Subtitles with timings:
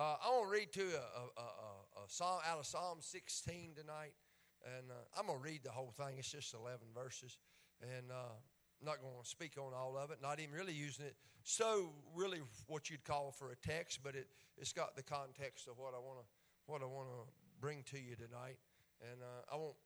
[0.00, 2.98] Uh, I want to read to you a, a, a, a, psalm out of Psalm
[3.00, 4.16] 16 tonight.
[4.64, 6.16] And uh, I'm going to read the whole thing.
[6.16, 7.36] It's just 11 verses.
[7.82, 11.04] And uh, I'm not going to speak on all of it, not even really using
[11.04, 15.68] it so really what you'd call for a text, but it, it's got the context
[15.68, 16.24] of what I want to
[16.64, 17.28] what I want to
[17.60, 18.56] bring to you tonight.
[19.04, 19.76] And uh, I won't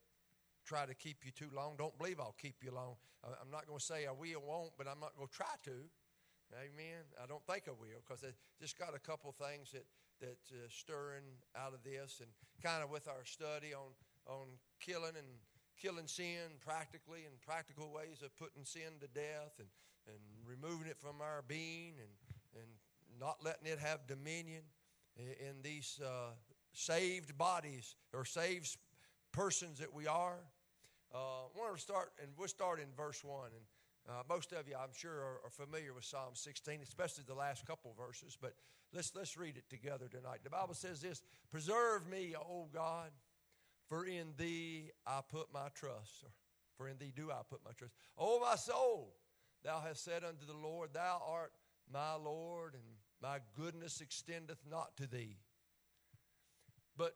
[0.65, 1.75] try to keep you too long.
[1.77, 2.95] Don't believe I'll keep you long.
[3.25, 5.91] I'm not going to say I will, won't, but I'm not going to try to.
[6.55, 7.03] Amen.
[7.19, 9.87] I don't think I will because I just got a couple things that
[10.21, 11.25] that uh, stirring
[11.57, 12.31] out of this, and
[12.63, 13.93] kind of with our study on
[14.27, 14.47] on
[14.81, 15.27] killing and
[15.81, 19.69] killing sin practically and practical ways of putting sin to death and,
[20.07, 22.71] and removing it from our being and, and
[23.21, 24.63] not letting it have dominion
[25.17, 26.31] in these uh,
[26.73, 28.77] saved bodies or saved
[29.33, 30.39] persons that we are.
[31.15, 33.47] Uh, I want to start, and we'll start in verse 1.
[33.47, 33.65] And
[34.09, 37.67] uh, most of you, I'm sure, are, are, familiar with Psalm 16, especially the last
[37.67, 38.55] couple verses, but
[38.93, 40.41] let's, let's read it together tonight.
[40.45, 43.11] The Bible says this Preserve me, O God
[43.89, 46.25] for in thee I put my trust.
[46.77, 47.95] For in thee do I put my trust.
[48.19, 49.15] O my soul,
[49.63, 51.53] thou hast said unto the Lord, Thou art
[51.93, 52.83] my Lord, and
[53.23, 55.37] my goodness extendeth not to thee.
[56.97, 57.15] But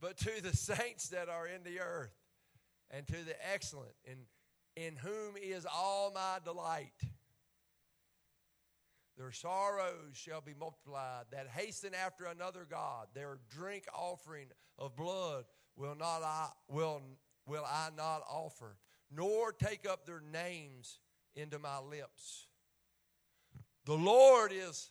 [0.00, 2.14] but to the saints that are in the earth,
[2.98, 4.16] and to the excellent, in,
[4.74, 6.90] in whom is all my delight.
[9.16, 13.06] Their sorrows shall be multiplied that hasten after another God.
[13.14, 14.46] Their drink offering
[14.80, 15.44] of blood
[15.76, 17.00] will not I, will,
[17.46, 18.76] will I not offer,
[19.14, 20.98] nor take up their names
[21.36, 22.48] into my lips.
[23.84, 24.90] The Lord is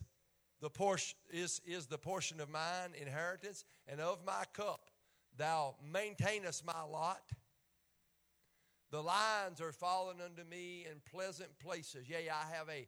[0.62, 4.90] the portion is, is the portion of mine inheritance and of my cup.
[5.38, 7.22] Thou maintainest my lot.
[8.90, 12.08] The lines are fallen unto me in pleasant places.
[12.08, 12.88] Yea, I have a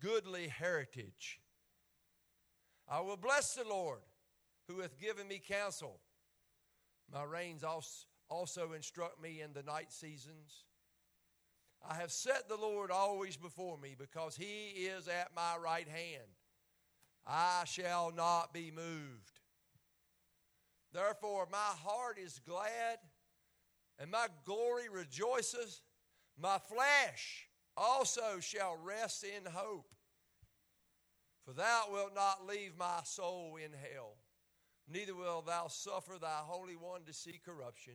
[0.00, 1.40] goodly heritage.
[2.88, 4.00] I will bless the Lord
[4.68, 6.00] who hath given me counsel.
[7.12, 7.62] My reins
[8.30, 10.64] also instruct me in the night seasons.
[11.86, 16.28] I have set the Lord always before me because he is at my right hand.
[17.26, 19.40] I shall not be moved.
[20.92, 22.98] Therefore, my heart is glad
[23.98, 25.82] and my glory rejoices.
[26.40, 29.92] My flesh also shall rest in hope.
[31.44, 34.16] For thou wilt not leave my soul in hell,
[34.86, 37.94] neither wilt thou suffer thy Holy One to see corruption.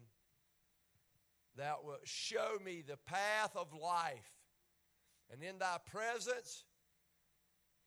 [1.55, 4.31] Thou wilt show me the path of life,
[5.31, 6.63] and in thy presence,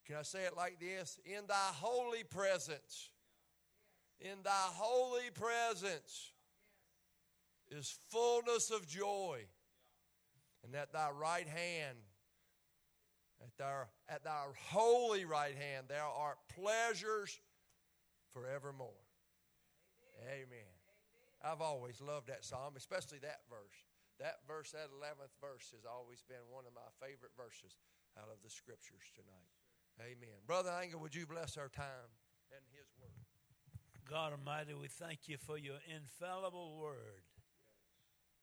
[0.07, 1.19] can I say it like this?
[1.25, 3.11] In thy holy presence,
[4.21, 6.33] in thy holy presence
[7.71, 9.47] is fullness of joy
[10.67, 11.99] and at thy right hand,
[13.41, 17.39] at thy, at thy holy right hand, there are pleasures
[18.33, 19.07] forevermore.
[20.27, 20.43] Amen.
[20.43, 20.73] Amen.
[21.45, 23.79] I've always loved that psalm, especially that verse.
[24.19, 27.77] That verse, that 11th verse, has always been one of my favorite verses
[28.19, 29.53] out of the scriptures tonight.
[30.01, 30.43] Amen.
[30.47, 32.11] Brother Angel, would you bless our time
[32.51, 33.23] and his word?
[34.09, 37.23] God Almighty, we thank you for your infallible word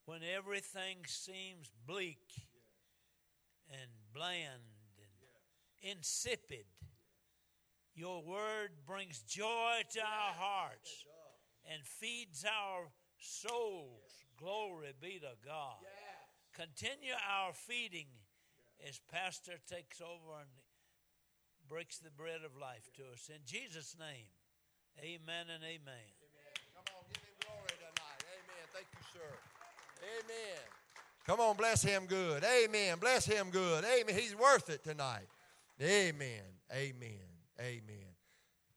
[0.05, 2.47] when everything seems bleak
[3.69, 4.61] and bland
[5.81, 6.65] and insipid.
[7.95, 11.05] Your word brings joy to our hearts
[11.71, 14.25] and feeds our souls.
[14.37, 15.77] Glory be to God.
[16.53, 18.07] Continue our feeding
[18.87, 20.49] as Pastor takes over and
[21.69, 23.29] breaks the bread of life to us.
[23.29, 24.27] In Jesus' name,
[24.99, 26.05] amen and amen.
[26.19, 26.53] amen.
[26.75, 28.19] Come on, give him glory tonight.
[28.27, 28.65] Amen.
[28.73, 29.52] Thank you, sir.
[30.03, 30.61] Amen.
[31.25, 32.43] Come on, bless him good.
[32.43, 32.97] Amen.
[32.99, 33.85] Bless him good.
[33.85, 34.15] Amen.
[34.15, 35.27] He's worth it tonight.
[35.81, 36.43] Amen.
[36.71, 37.09] Amen.
[37.59, 38.11] Amen.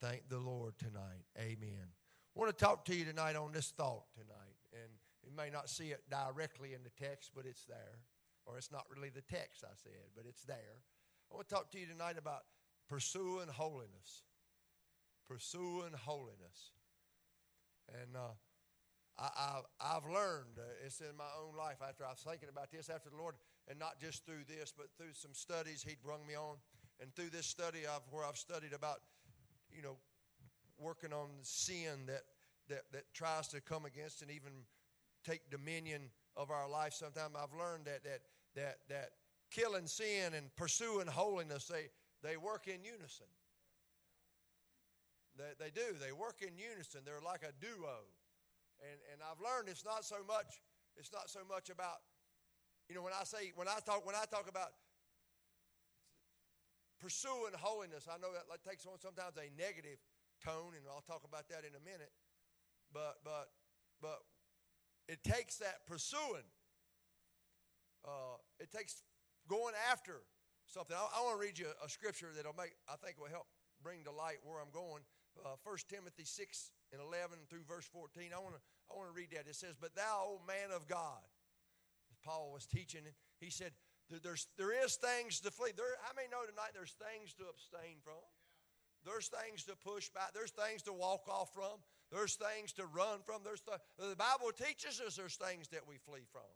[0.01, 1.25] Thank the Lord tonight.
[1.39, 1.89] Amen.
[2.37, 4.57] I want to talk to you tonight on this thought tonight.
[4.73, 4.93] And
[5.25, 7.99] you may not see it directly in the text, but it's there.
[8.45, 10.83] Or it's not really the text I said, but it's there.
[11.31, 12.43] I want to talk to you tonight about
[12.89, 14.23] pursuing holiness.
[15.27, 16.71] Pursuing holiness.
[17.89, 18.37] And uh,
[19.19, 22.91] I, have learned, uh, it's in my own life after I was thinking about this
[22.91, 23.35] after the Lord,
[23.69, 26.57] and not just through this, but through some studies He'd brung me on.
[27.01, 29.01] And through this study of where I've studied about,
[29.71, 29.97] you know,
[30.79, 32.23] working on sin that,
[32.69, 34.53] that, that tries to come against and even
[35.25, 38.21] take dominion of our life sometimes, I've learned that, that,
[38.55, 39.11] that, that
[39.51, 41.89] killing sin and pursuing holiness, they,
[42.23, 43.27] they work in unison.
[45.37, 45.97] They, they do.
[46.01, 47.03] They work in unison.
[47.05, 48.05] They're like a duo.
[48.81, 50.61] And, and I've learned it's not so much,
[50.97, 52.05] it's not so much about,
[52.89, 54.77] you know, when I say, when I talk, when I talk about
[57.01, 58.09] pursuing holiness.
[58.09, 60.01] I know that takes on sometimes a negative
[60.45, 62.13] tone, and I'll talk about that in a minute.
[62.93, 63.53] But but
[64.01, 64.21] but
[65.09, 66.47] it takes that pursuing.
[68.05, 69.03] Uh, it takes
[69.49, 70.23] going after
[70.67, 70.97] something.
[70.97, 73.47] I, I want to read you a, a, scripture that'll make I think will help
[73.83, 75.03] bring to light where I'm going.
[75.45, 78.31] Uh, 1 Timothy 6 and 11 through verse 14.
[78.35, 79.51] I want to I want to read that.
[79.51, 81.23] It says, "But thou, O man of God,"
[82.23, 83.03] Paul was teaching.
[83.41, 83.73] He said,
[84.09, 85.73] "There's there is things to flee.
[85.75, 86.71] There, I may know tonight.
[86.75, 88.23] There's things to abstain from.
[89.05, 90.35] There's things to push back.
[90.35, 91.79] There's things to walk off from.
[92.11, 93.43] There's things to run from.
[93.45, 96.51] There's th- the Bible teaches us there's things that we flee from.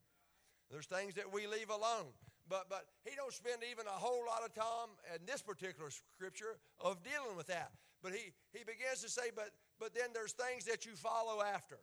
[0.71, 2.15] There's things that we leave alone.
[2.49, 6.59] But but he don't spend even a whole lot of time in this particular scripture
[6.81, 7.71] of dealing with that.
[8.03, 9.51] But he he begins to say, but
[9.81, 11.81] but then there's things that you follow after.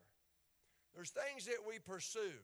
[0.94, 2.38] There's things that we pursue.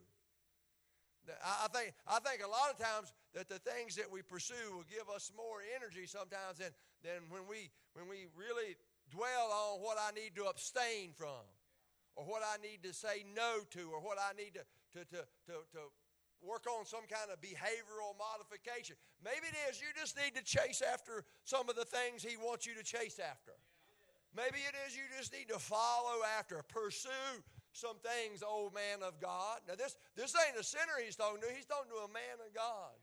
[1.40, 4.84] I think, I think a lot of times that the things that we pursue will
[4.84, 6.68] give us more energy sometimes than,
[7.00, 8.76] than when, we, when we really
[9.08, 11.48] dwell on what I need to abstain from,
[12.16, 14.64] or what I need to say no to, or what I need to,
[14.98, 15.82] to, to, to, to
[16.44, 18.96] work on some kind of behavioral modification.
[19.24, 22.66] Maybe it is you just need to chase after some of the things He wants
[22.66, 23.56] you to chase after.
[24.34, 27.38] Maybe it is you just need to follow after, pursue
[27.70, 29.62] some things, old man of God.
[29.66, 32.50] Now, this, this ain't a sinner he's talking to, he's talking to a man of
[32.54, 32.94] God.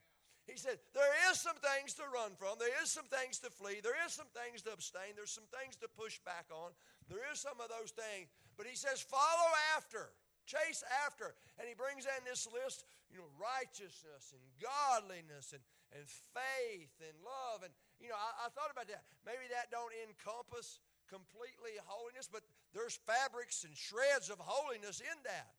[0.49, 2.57] He said, There is some things to run from.
[2.57, 3.79] There is some things to flee.
[3.79, 5.15] There is some things to abstain.
[5.15, 6.73] There's some things to push back on.
[7.07, 8.33] There is some of those things.
[8.57, 10.11] But he says, Follow after,
[10.49, 11.37] chase after.
[11.61, 15.63] And he brings in this list, you know, righteousness and godliness and,
[15.93, 16.03] and
[16.33, 17.61] faith and love.
[17.61, 19.05] And, you know, I, I thought about that.
[19.23, 20.81] Maybe that don't encompass
[21.11, 25.51] completely holiness, but there's fabrics and shreds of holiness in that.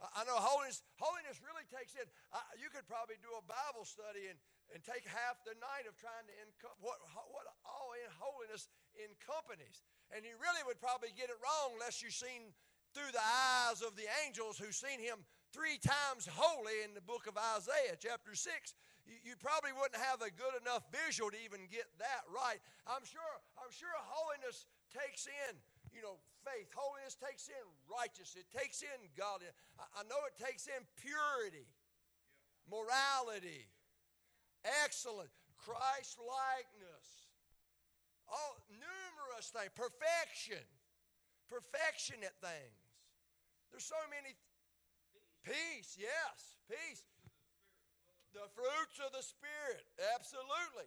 [0.00, 2.08] I know holiness, holiness really takes in.
[2.34, 4.38] Uh, you could probably do a Bible study and,
[4.72, 6.98] and take half the night of trying to encompass what,
[7.30, 9.84] what all in holiness encompasses.
[10.10, 12.50] And you really would probably get it wrong unless you've seen
[12.96, 15.22] through the eyes of the angels who've seen him
[15.52, 18.74] three times holy in the book of Isaiah, chapter 6.
[19.10, 22.62] You, probably wouldn't have a good enough visual to even get that right.
[22.86, 25.58] I'm sure, I'm sure holiness takes in
[25.94, 26.70] you know, faith.
[26.74, 28.38] Holiness takes in righteousness.
[28.38, 29.54] It takes in godliness.
[29.78, 31.66] I, I know it takes in purity,
[32.70, 33.66] morality,
[34.84, 37.06] excellence, Christ likeness.
[38.30, 39.74] All numerous things.
[39.74, 40.62] Perfection.
[41.50, 42.78] Perfection at things.
[43.74, 44.34] There's so many.
[45.42, 47.02] Peace, yes, peace.
[48.32, 49.84] The fruits of the Spirit,
[50.14, 50.86] absolutely.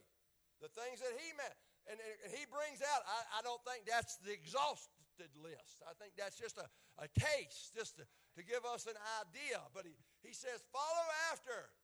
[0.63, 1.59] The things that He meant.
[1.87, 5.83] And, and he brings out, I, I, don't think that's the exhausted list.
[5.83, 8.07] I think that's just a, a taste, just to,
[8.39, 9.59] to give us an idea.
[9.75, 11.75] But he, he says, follow after.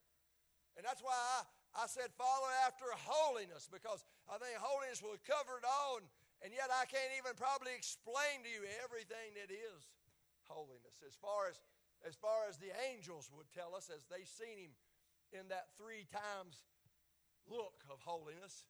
[0.80, 5.60] And that's why I, I said follow after holiness, because I think holiness will cover
[5.60, 6.00] it all.
[6.00, 6.08] And,
[6.40, 9.84] and yet I can't even probably explain to you everything that is
[10.48, 10.96] holiness.
[11.04, 11.60] As far as,
[12.08, 14.72] as far as the angels would tell us, as they seen him
[15.32, 16.62] in that three times
[17.46, 18.66] look of holiness.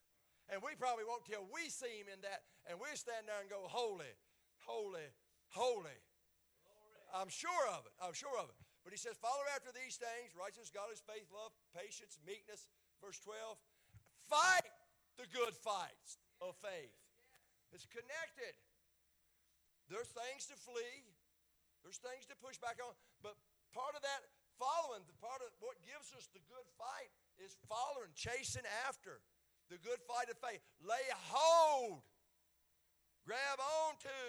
[0.51, 3.47] And we probably won't till we see him in that, and we stand there and
[3.47, 4.11] go, Holy,
[4.67, 5.09] holy,
[5.55, 5.99] holy.
[7.15, 7.95] I'm sure of it.
[8.03, 8.59] I'm sure of it.
[8.83, 12.67] But he says, Follow after these things righteousness, godliness, faith, love, patience, meekness.
[12.99, 13.57] Verse 12.
[14.27, 14.71] Fight
[15.19, 16.95] the good fights of faith.
[17.71, 18.55] It's connected.
[19.91, 21.03] There's things to flee,
[21.83, 22.95] there's things to push back on.
[23.23, 23.35] But
[23.75, 24.23] part of that
[24.61, 27.09] following, the part of what gives us the good fight
[27.41, 29.25] is following, chasing after
[29.73, 30.61] the good fight of faith.
[30.85, 31.03] Lay
[31.33, 32.05] hold.
[33.25, 34.21] Grab on to.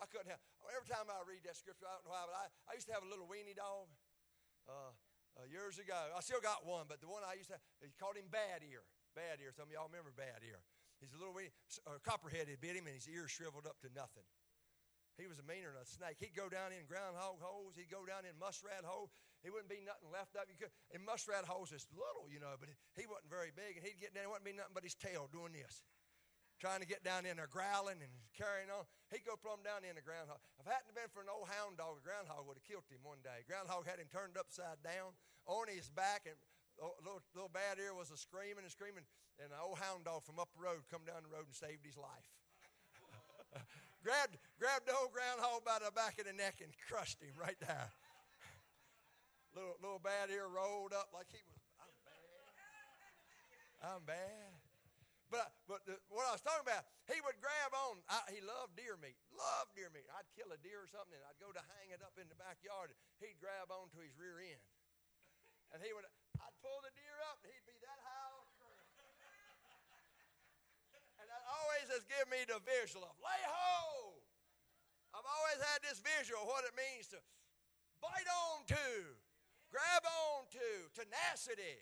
[0.00, 0.40] I couldn't have.
[0.72, 2.94] Every time I read that scripture, I don't know why, but I, I used to
[2.96, 3.88] have a little weenie dog
[4.68, 4.92] uh,
[5.36, 5.96] uh, years ago.
[6.12, 8.64] I still got one, but the one I used to have, he called him Bad
[8.64, 8.84] Ear.
[9.16, 9.52] Bad Ear.
[9.56, 10.60] Some of y'all remember Bad Ear.
[11.00, 11.52] He's a little weenie.
[11.84, 14.24] Uh, copperhead had bit him, and his ear shriveled up to nothing.
[15.16, 16.20] He was a meaner than a snake.
[16.20, 17.72] He'd go down in groundhog holes.
[17.72, 19.08] He'd go down in muskrat holes.
[19.40, 20.44] He wouldn't be nothing left up.
[20.52, 23.80] You could, and muskrat holes is little, you know, but he wasn't very big.
[23.80, 24.28] And he'd get down.
[24.28, 25.80] It wouldn't be nothing but his tail doing this,
[26.60, 28.84] trying to get down in there, growling and carrying on.
[29.08, 30.42] He'd go plumb down in the groundhog.
[30.60, 33.00] If it hadn't been for an old hound dog, the groundhog would have killed him
[33.00, 33.40] one day.
[33.48, 35.16] Groundhog had him turned upside down
[35.48, 36.36] on his back, and
[37.00, 39.08] little, little bad ear was a screaming and screaming.
[39.40, 41.84] And an old hound dog from up the road come down the road and saved
[41.84, 42.32] his life
[44.06, 47.58] grabbed, grabbed the old groundhog by the back of the neck and crushed him right
[47.58, 47.90] there.
[49.58, 52.46] little, little bad ear rolled up like he was, I'm bad.
[53.82, 54.50] I'm bad.
[55.26, 57.98] But, but the, what I was talking about, he would grab on.
[58.06, 59.18] I, he loved deer meat.
[59.34, 60.06] Loved deer meat.
[60.14, 62.38] I'd kill a deer or something, and I'd go to hang it up in the
[62.38, 62.94] backyard.
[63.18, 64.62] He'd grab onto his rear end,
[65.74, 66.06] and he would.
[66.38, 68.86] I'd pull the deer up, and he'd be that high on the ground.
[71.92, 74.22] Has given me the visual of lay hold.
[75.16, 77.20] I've always had this visual of what it means to
[78.04, 78.88] bite on to,
[79.72, 81.80] grab on to, tenacity.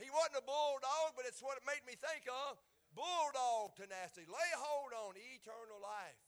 [0.00, 2.58] He wasn't a bulldog, but it's what it made me think of.
[2.92, 4.26] Bulldog tenacity.
[4.26, 6.18] Lay hold on eternal life,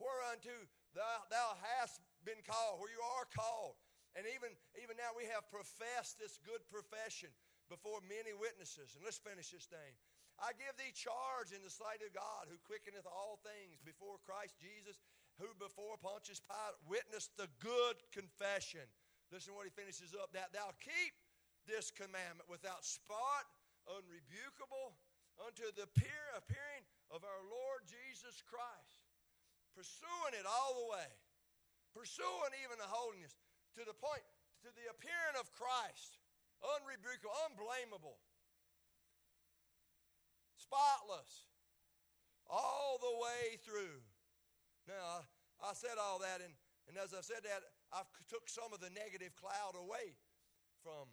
[0.00, 0.54] whereunto
[0.96, 3.78] thou, thou hast been called, where you are called.
[4.18, 7.30] And even, even now we have professed this good profession
[7.70, 8.98] before many witnesses.
[8.98, 9.94] And let's finish this thing.
[10.40, 14.56] I give thee charge in the sight of God, who quickeneth all things before Christ
[14.56, 14.96] Jesus,
[15.36, 18.84] who before Pontius Pilate witnessed the good confession.
[19.28, 21.12] Listen what he finishes up that thou keep
[21.68, 23.44] this commandment without spot,
[23.84, 24.96] unrebukable,
[25.44, 29.00] unto the appearing of our Lord Jesus Christ,
[29.76, 31.10] pursuing it all the way,
[31.92, 33.36] pursuing even the holiness
[33.76, 34.24] to the point,
[34.64, 36.20] to the appearing of Christ,
[36.60, 38.20] unrebukable, unblameable,
[40.60, 41.48] spotless,
[42.44, 44.04] all the way through.
[44.84, 46.52] Now, I, I said all that, and,
[46.88, 50.14] and as I said that, I took some of the negative cloud away
[50.84, 51.10] from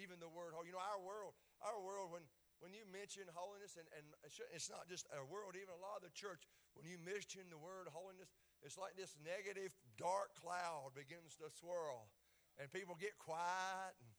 [0.00, 0.70] even the word holy.
[0.70, 2.22] You know, our world, our world, when,
[2.62, 4.06] when you mention holiness, and, and
[4.54, 6.46] it's not just our world, even a lot of the church,
[6.78, 8.30] when you mention the word holiness,
[8.62, 12.10] it's like this negative, dark cloud begins to swirl.
[12.58, 14.10] And people get quiet, and,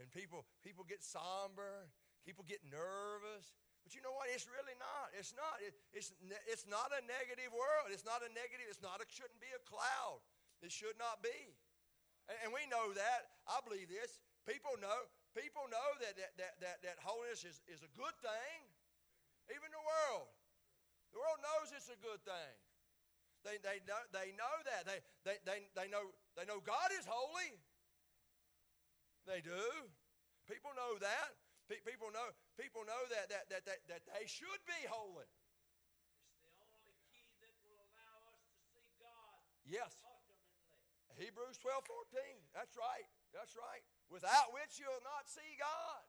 [0.00, 1.88] and people, people get somber,
[2.24, 3.56] people get nervous.
[3.86, 4.26] But you know what?
[4.34, 5.14] It's really not.
[5.14, 5.62] It's not.
[5.62, 6.10] It, it's,
[6.50, 7.94] it's not a negative world.
[7.94, 8.66] It's not a negative.
[8.66, 8.98] It's not.
[8.98, 10.18] It shouldn't be a cloud.
[10.58, 11.54] It should not be.
[12.26, 13.30] And, and we know that.
[13.46, 14.18] I believe this.
[14.42, 15.06] People know.
[15.38, 18.58] People know that that, that, that, that holiness is, is a good thing.
[19.54, 20.34] Even the world.
[21.14, 22.54] The world knows it's a good thing.
[23.46, 24.82] They, they, know, they know that.
[24.82, 27.54] They, they, they, they, know, they know God is holy.
[29.30, 29.62] They do.
[30.50, 31.38] People know that.
[31.66, 35.26] People know, people know that, that, that, that, that they should be holy.
[35.26, 39.38] It's the only key that will allow us to see God.
[39.66, 39.98] Yes.
[40.06, 41.26] Ultimately.
[41.26, 42.22] Hebrews 12 14.
[42.54, 43.08] That's right.
[43.34, 43.82] That's right.
[44.12, 46.02] Without which you'll not see God.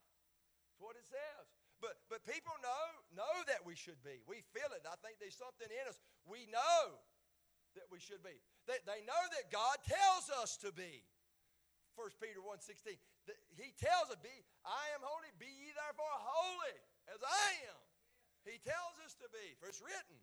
[0.70, 1.50] That's what it says.
[1.82, 4.22] But, but people know, know that we should be.
[4.30, 4.86] We feel it.
[4.86, 5.98] I think there's something in us.
[6.26, 7.02] We know
[7.78, 8.34] that we should be.
[8.66, 11.06] They, they know that God tells us to be.
[11.98, 12.94] 1 Peter 1 16.
[13.58, 16.77] He tells us, be, I am holy, be ye therefore holy
[17.10, 17.82] as I am.
[18.46, 20.22] He tells us to be, for it's written.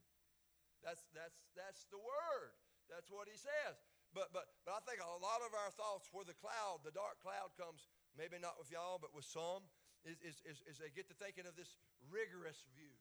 [0.80, 2.54] That's, that's, that's the word.
[2.88, 3.76] That's what he says.
[4.14, 7.18] But, but, but I think a lot of our thoughts where the cloud, the dark
[7.18, 9.66] cloud comes, maybe not with y'all, but with some,
[10.06, 11.74] is, is, is, is they get to thinking of this
[12.06, 12.94] rigorous view,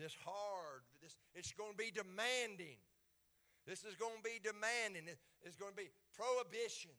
[0.00, 2.80] this hard, this, it's going to be demanding.
[3.68, 5.04] This is going to be demanding.
[5.44, 6.96] It's going to be prohibitions.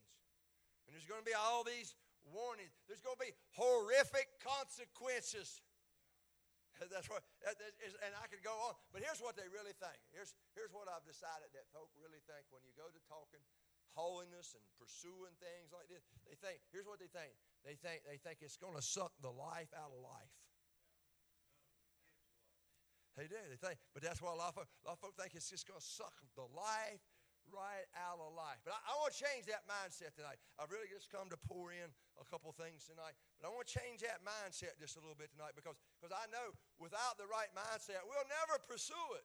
[0.92, 1.96] And there's going to be all these
[2.28, 2.76] warnings.
[2.84, 5.64] There's going to be horrific consequences.
[6.92, 8.76] That's what, that is, and I could go on.
[8.92, 9.96] But here's what they really think.
[10.12, 13.40] Here's, here's what I've decided that folk really think when you go to talking
[13.96, 16.04] holiness and pursuing things like this.
[16.28, 17.32] They think, here's what they think.
[17.64, 20.36] They think, they think it's going to suck the life out of life.
[23.16, 23.40] They do.
[23.48, 25.64] They think, but that's why a lot of, a lot of folks think it's just
[25.64, 27.00] going to suck the life
[27.52, 28.58] right out of life.
[28.64, 30.40] But I, I, want to change that mindset tonight.
[30.56, 33.14] I've really just come to pour in a couple things tonight.
[33.38, 36.26] But I want to change that mindset just a little bit tonight because because I
[36.32, 39.24] know without the right mindset, we'll never pursue it.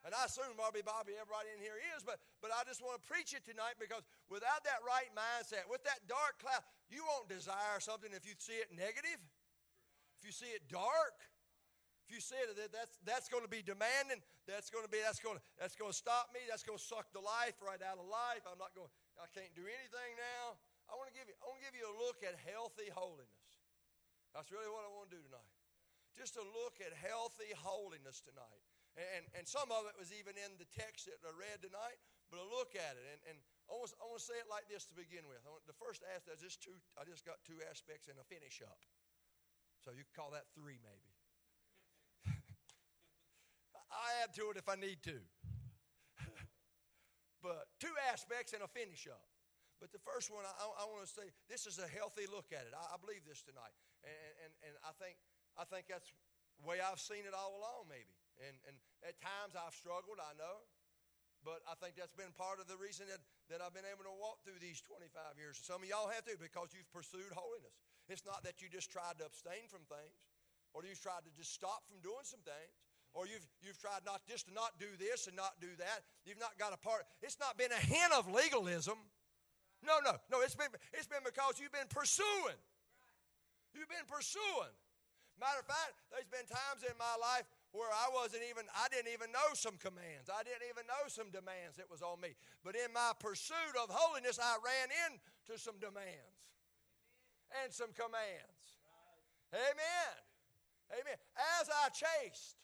[0.00, 3.04] And I assume Bobby Bobby, everybody in here is, but, but I just want to
[3.04, 4.00] preach it tonight because
[4.32, 8.56] without that right mindset, with that dark cloud, you won't desire something if you see
[8.56, 9.20] it negative,
[10.16, 11.20] if you see it dark.
[12.10, 15.22] If you said that that's, that's going to be demanding, that's going to be that's
[15.22, 16.42] going to that's going to stop me.
[16.50, 18.42] That's going to suck the life right out of life.
[18.50, 18.90] I'm not going.
[19.14, 20.58] I can't do anything now.
[20.90, 21.38] I want to give you.
[21.38, 23.62] I want to give you a look at healthy holiness.
[24.34, 25.54] That's really what I want to do tonight.
[26.18, 28.66] Just a look at healthy holiness tonight.
[28.98, 32.42] And, and some of it was even in the text that I read tonight, but
[32.42, 33.06] a look at it.
[33.06, 33.36] And, and
[33.70, 35.38] I, want I want to say it like this to begin with.
[35.46, 38.58] Want, the first aspect, is just two, I just got two aspects and a finish
[38.66, 38.82] up.
[39.86, 41.19] So you could call that three maybe.
[43.90, 45.18] I add to it if I need to.
[47.44, 49.26] but two aspects and a finish up.
[49.82, 52.68] But the first one, I, I want to say, this is a healthy look at
[52.68, 52.72] it.
[52.76, 53.72] I, I believe this tonight,
[54.04, 55.16] and, and, and I think
[55.58, 56.06] I think that's
[56.60, 58.14] the way I've seen it all along, maybe.
[58.40, 60.68] And, and at times I've struggled, I know.
[61.40, 64.12] But I think that's been part of the reason that, that I've been able to
[64.12, 65.56] walk through these 25 years.
[65.56, 67.72] Some of y'all have to because you've pursued holiness.
[68.12, 70.20] It's not that you just tried to abstain from things
[70.76, 72.76] or you've tried to just stop from doing some things
[73.12, 76.06] or you've, you've tried not just to not do this and not do that.
[76.24, 77.06] You've not got a part.
[77.22, 78.98] It's not been a hint of legalism.
[79.82, 80.42] No, no, no.
[80.42, 82.60] It's been, it's been because you've been pursuing.
[83.74, 84.74] You've been pursuing.
[85.40, 89.08] Matter of fact, there's been times in my life where I wasn't even, I didn't
[89.08, 90.28] even know some commands.
[90.28, 92.36] I didn't even know some demands that was on me.
[92.60, 96.44] But in my pursuit of holiness, I ran into some demands
[97.64, 98.60] and some commands.
[99.54, 100.14] Amen.
[100.92, 101.18] Amen.
[101.58, 102.60] As I chased,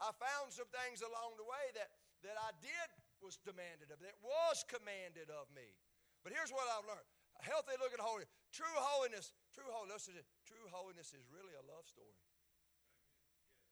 [0.00, 1.92] I found some things along the way that,
[2.24, 2.88] that I did
[3.20, 5.76] was demanded of, that was commanded of me.
[6.24, 7.04] But here's what I've learned.
[7.40, 8.28] A healthy looking holiness.
[8.52, 10.08] True holiness, true holiness,
[10.44, 12.16] true holiness is really a love story.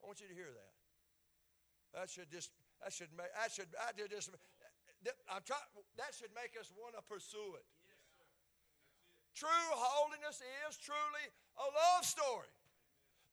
[0.01, 0.73] I want you to hear that.
[1.97, 2.53] That should just
[2.85, 4.31] that should make that should I just
[5.27, 5.65] I'm trying
[5.97, 7.67] that should make us want to pursue it.
[9.35, 12.53] True holiness is truly a love story.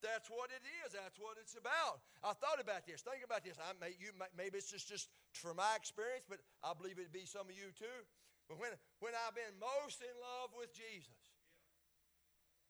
[0.04, 0.94] That's what it is.
[0.94, 2.04] That's what it's about.
[2.24, 3.02] I thought about this.
[3.02, 3.58] Think about this.
[3.60, 7.16] I may, you, may, maybe it's just, just from my experience, but I believe it'd
[7.16, 8.00] be some of you too.
[8.46, 8.72] But when,
[9.02, 11.18] when I've been most in love with Jesus,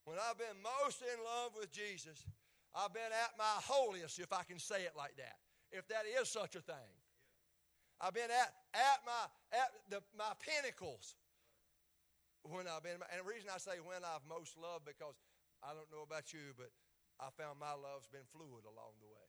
[0.05, 2.24] when I've been most in love with Jesus,
[2.72, 5.41] I've been at my holiest, if I can say it like that,
[5.72, 6.94] if that is such a thing.
[8.00, 9.24] I've been at, at my
[9.55, 11.15] at the, my pinnacles
[12.44, 15.15] when I've been, and the reason I say when I've most loved because
[15.63, 16.70] I don't know about you, but
[17.19, 19.27] I found my love's been fluid along the way.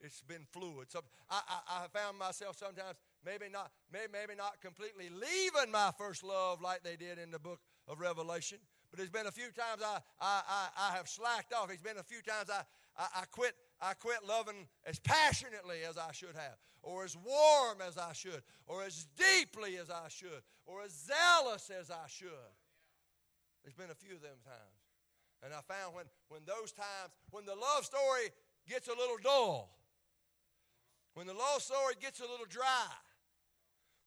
[0.00, 0.90] It's been fluid.
[0.90, 5.90] So I, I, I found myself sometimes maybe not, maybe, maybe not completely leaving my
[5.96, 8.58] first love like they did in the book of Revelation.
[8.90, 11.68] But there's been a few times I, I, I, I have slacked off.
[11.68, 12.62] There's been a few times I,
[12.96, 17.82] I, I quit I quit loving as passionately as I should have, or as warm
[17.86, 22.30] as I should, or as deeply as I should, or as zealous as I should.
[23.62, 24.73] There's been a few of them times.
[25.44, 28.32] And I found when, when those times, when the love story
[28.64, 29.76] gets a little dull,
[31.12, 32.88] when the love story gets a little dry,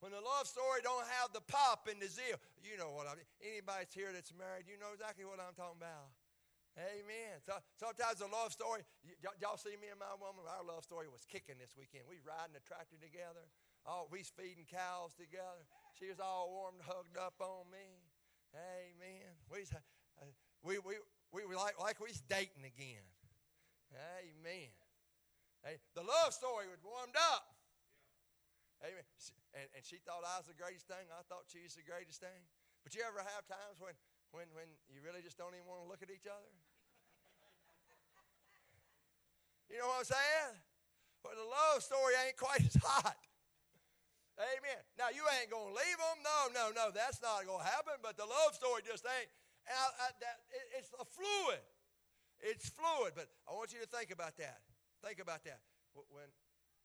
[0.01, 3.13] when the love story don't have the pop and the zeal, you know what I
[3.13, 3.29] mean.
[3.41, 6.09] Anybody's here that's married, you know exactly what I'm talking about.
[6.77, 7.41] Amen.
[7.41, 11.09] So, sometimes the love story, y- y'all see me and my woman, our love story
[11.09, 12.05] was kicking this weekend.
[12.05, 13.49] We riding the tractor together.
[13.85, 15.65] Oh, we feeding cows together.
[15.97, 17.97] She was all warm, and hugged up on me.
[18.53, 19.33] Amen.
[19.49, 20.29] We, uh,
[20.61, 23.03] we, we, we were like, like we was dating again.
[23.93, 24.71] Amen.
[25.65, 27.43] Hey, the love story was warmed up.
[28.85, 29.03] Amen.
[29.57, 31.01] And, and she thought I was the greatest thing.
[31.09, 32.41] I thought she was the greatest thing.
[32.85, 33.97] But you ever have times when,
[34.31, 36.53] when, when you really just don't even want to look at each other?
[39.67, 40.55] You know what I'm saying?
[41.25, 43.19] Well, the love story ain't quite as hot.
[44.37, 44.79] Amen.
[44.95, 46.21] Now, you ain't going to leave them.
[46.21, 46.93] No, no, no.
[46.93, 47.97] That's not going to happen.
[47.99, 49.27] But the love story just ain't.
[49.67, 51.63] I, I, that, it, it's a fluid.
[52.39, 54.63] It's fluid, but I want you to think about that.
[55.03, 55.61] Think about that.
[55.93, 56.29] When,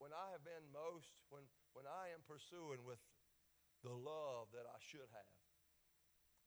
[0.00, 1.44] when I have been most, when,
[1.76, 2.98] when I am pursuing with
[3.84, 5.34] the love that I should have,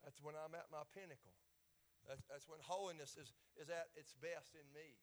[0.03, 1.33] that's when I'm at my pinnacle.
[2.05, 4.97] That's, that's when holiness is, is at its best in me.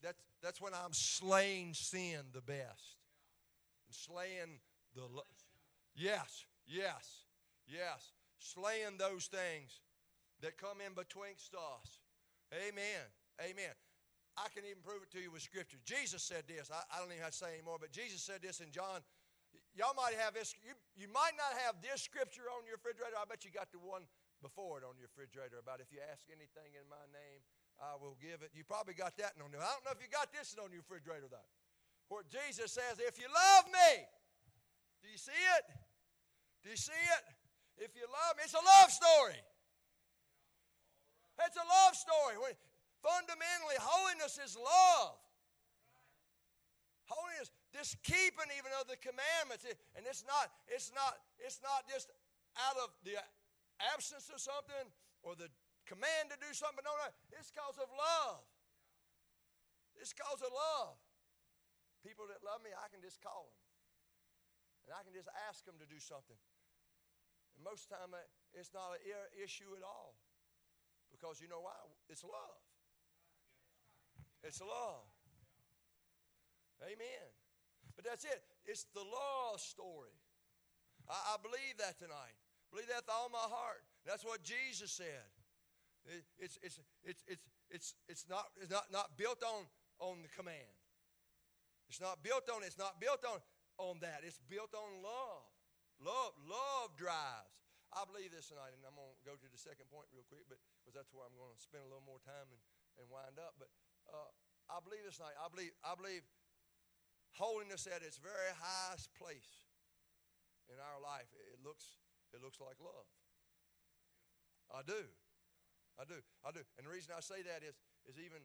[0.00, 3.00] That's, that's when I'm slaying sin the best.
[3.86, 4.60] And slaying
[4.96, 5.02] the.
[5.02, 5.28] Lo-
[5.94, 7.28] yes, yes,
[7.66, 9.78] yes slaying those things
[10.42, 12.02] that come in betwixt us.
[12.50, 13.06] Amen.
[13.38, 13.72] Amen.
[14.34, 15.78] I can even prove it to you with Scripture.
[15.86, 16.72] Jesus said this.
[16.72, 19.04] I, I don't even have to say anymore, but Jesus said this in John.
[19.76, 20.52] Y'all might have this.
[20.64, 23.16] You, you might not have this Scripture on your refrigerator.
[23.16, 24.04] I bet you got the one
[24.40, 27.40] before it on your refrigerator about if you ask anything in my name,
[27.80, 28.52] I will give it.
[28.52, 29.62] You probably got that on there.
[29.62, 31.48] I don't know if you got this on your refrigerator though.
[32.08, 34.04] Where Jesus says, If you love me,
[35.00, 35.64] do you see it?
[36.64, 37.24] Do you see it?
[37.78, 39.40] If you love me, it's a love story.
[41.42, 42.38] It's a love story.
[43.02, 45.18] Fundamentally, holiness is love.
[47.10, 49.66] Holiness, this keeping even of the commandments,
[49.98, 52.08] and it's not, it's not, it's not just
[52.56, 53.18] out of the
[53.96, 54.86] absence of something
[55.26, 55.50] or the
[55.88, 56.84] command to do something.
[56.86, 58.44] No, no, it's because of love.
[59.98, 60.94] It's because of love.
[62.06, 63.58] People that love me, I can just call them.
[64.86, 66.38] And I can just ask them to do something.
[67.64, 68.20] Most time, uh,
[68.52, 70.18] it's not an issue at all.
[71.10, 71.78] Because you know why?
[72.10, 72.60] It's love.
[74.42, 75.06] It's love.
[76.82, 77.26] Amen.
[77.94, 78.42] But that's it.
[78.66, 80.18] It's the law story.
[81.08, 82.34] I, I believe that tonight.
[82.70, 83.84] Believe that with all my heart.
[84.06, 85.28] That's what Jesus said.
[86.06, 89.62] It, it's, it's, it's, it's, it's, it's, not, it's not, not built on,
[90.00, 90.74] on the command.
[91.88, 93.38] It's not built on it's not built on,
[93.76, 94.24] on that.
[94.26, 95.44] It's built on love.
[96.02, 97.62] Love, love drives.
[97.94, 100.48] I believe this tonight, and I'm going to go to the second point real quick,
[100.50, 102.62] but because that's where I'm going to spend a little more time and,
[102.98, 103.54] and wind up.
[103.60, 103.70] But
[104.10, 104.30] uh,
[104.66, 105.38] I believe this tonight.
[105.38, 106.24] I believe, I believe
[107.38, 109.70] holiness at its very highest place
[110.66, 111.28] in our life.
[111.54, 112.02] It looks,
[112.34, 113.06] it looks like love.
[114.72, 115.06] I do.
[116.00, 116.18] I do.
[116.42, 116.64] I do.
[116.80, 117.76] And the reason I say that is,
[118.08, 118.40] is even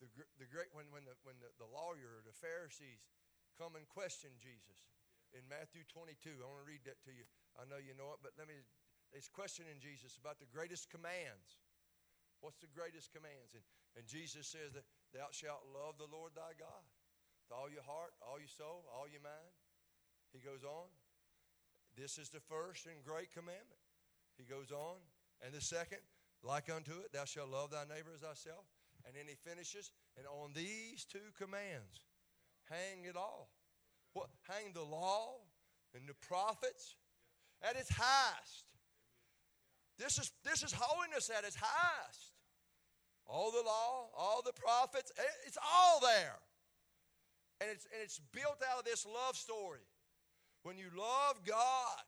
[0.00, 0.08] the,
[0.40, 3.04] the great when, when, the, when the, the lawyer or the Pharisees
[3.60, 4.88] come and question Jesus
[5.36, 6.40] in Matthew 22.
[6.40, 7.28] I want to read that to you.
[7.60, 8.56] I know you know it, but let me.
[9.12, 11.60] It's questioning Jesus about the greatest commands.
[12.40, 13.52] What's the greatest commands?
[13.52, 13.62] And,
[13.94, 16.84] and Jesus says that thou shalt love the Lord thy God
[17.44, 19.54] with all your heart, all your soul, all your mind.
[20.34, 20.90] He goes on.
[21.94, 23.80] This is the first and great commandment.
[24.36, 25.00] He goes on.
[25.40, 26.02] And the second,
[26.42, 28.66] like unto it, thou shalt love thy neighbor as thyself.
[29.06, 32.02] And then he finishes, and on these two commands,
[32.68, 33.48] hang it all.
[34.16, 34.30] What?
[34.48, 35.44] Hang the law
[35.92, 36.96] and the prophets
[37.60, 38.64] at its highest.
[39.98, 42.32] This is, this is holiness at its highest.
[43.26, 46.40] All the law, all the prophets, eh, it's all there.
[47.60, 49.84] And it's, and it's built out of this love story.
[50.62, 52.04] When you love God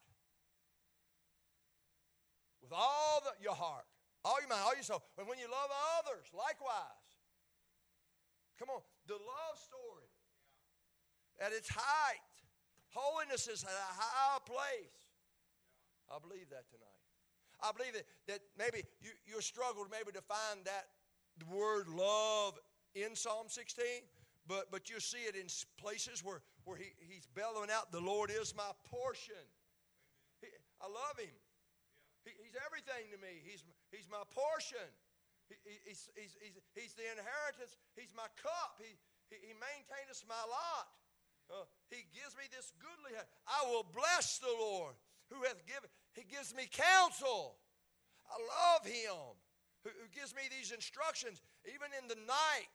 [2.63, 3.85] with all the, your heart,
[4.25, 5.69] all your mind, all your soul, and when you love
[6.01, 7.05] others, likewise.
[8.57, 10.08] Come on, the love story
[11.43, 12.21] at its height.
[12.89, 14.97] Holiness is at a high place.
[16.09, 16.87] I believe that tonight.
[17.61, 20.87] I believe that, that maybe you, you struggled maybe to find that
[21.51, 22.57] word love
[22.95, 23.83] in Psalm 16
[24.49, 25.45] but, but you'll see it in
[25.77, 29.45] places where, where he, he's bellowing out, The Lord is my portion.
[30.41, 30.49] He,
[30.81, 31.37] I love him.
[32.25, 33.45] He, he's everything to me.
[33.45, 33.61] He's,
[33.93, 34.89] he's my portion.
[35.53, 37.77] He, he's, he's, he's, he's the inheritance.
[37.93, 38.81] He's my cup.
[38.81, 38.97] He,
[39.29, 40.89] he, he maintains my lot.
[41.49, 43.17] Uh, he gives me this goodly.
[43.49, 44.93] I will bless the Lord
[45.33, 45.89] who hath given.
[46.13, 47.57] He gives me counsel.
[48.29, 49.33] I love him
[49.81, 52.73] who, who gives me these instructions even in the night.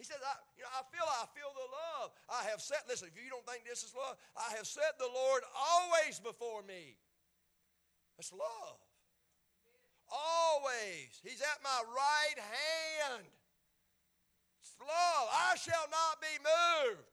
[0.00, 2.08] He says, I, you know, I feel I feel the love.
[2.32, 5.10] I have set, listen, if you don't think this is love, I have set the
[5.12, 6.96] Lord always before me.
[8.16, 8.80] That's love.
[10.08, 11.20] Always.
[11.22, 13.28] He's at my right hand.
[14.64, 15.26] It's love.
[15.30, 17.09] I shall not be moved.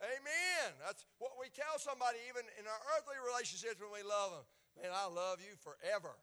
[0.00, 0.72] Amen.
[0.80, 4.46] That's what we tell somebody, even in our earthly relationships when we love them.
[4.80, 6.16] Man, I love you forever.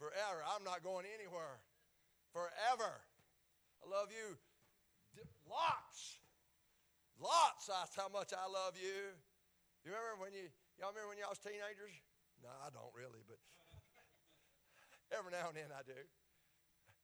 [0.00, 0.40] Forever.
[0.48, 1.60] I'm not going anywhere.
[2.32, 3.04] Forever.
[3.80, 4.40] I love you.
[5.44, 6.16] Lots.
[7.20, 7.68] Lots.
[7.68, 9.12] That's how much I love you.
[9.84, 10.48] You remember when you,
[10.80, 11.92] y'all remember when y'all was teenagers?
[12.40, 13.36] No, I don't really, but
[15.16, 16.00] every now and then I do.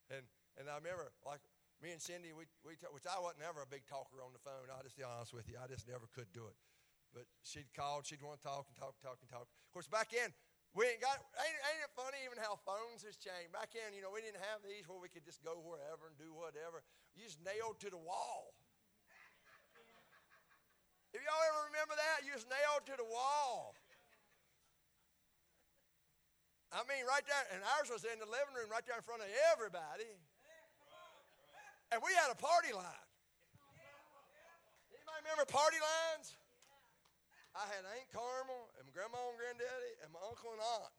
[0.08, 0.24] And,
[0.56, 1.44] and I remember, like,
[1.78, 4.42] me and Cindy, we, we t- which I wasn't ever a big talker on the
[4.42, 4.66] phone.
[4.66, 5.54] I'll just be honest with you.
[5.62, 6.56] I just never could do it.
[7.14, 9.46] But she'd call, she'd want to talk and talk and talk and talk.
[9.46, 10.28] Of course, back in,
[10.76, 13.54] we ain't got, ain't, ain't it funny even how phones has changed?
[13.54, 16.18] Back in, you know, we didn't have these where we could just go wherever and
[16.18, 16.84] do whatever.
[17.16, 18.52] You just nailed to the wall.
[21.16, 23.72] If y'all ever remember that, you just nailed to the wall.
[26.68, 29.24] I mean, right there, and ours was in the living room right there in front
[29.24, 30.04] of everybody.
[31.90, 33.08] And we had a party line.
[34.92, 36.36] Anybody remember party lines?
[37.56, 40.94] I had Aunt Carmel and my Grandma and Granddaddy and my uncle and aunt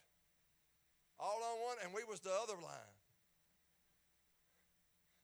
[1.20, 2.96] all on one, and we was the other line.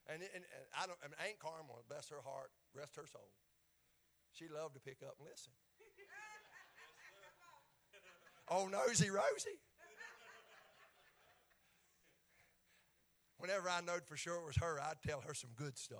[0.06, 3.32] And, and, and I don't, Aunt Carmel, bless her heart, rest her soul,
[4.36, 5.56] she loved to pick up and listen.
[8.54, 9.65] oh, nosy Rosie.
[13.38, 16.00] Whenever I knowed for sure it was her, I'd tell her some good stuff.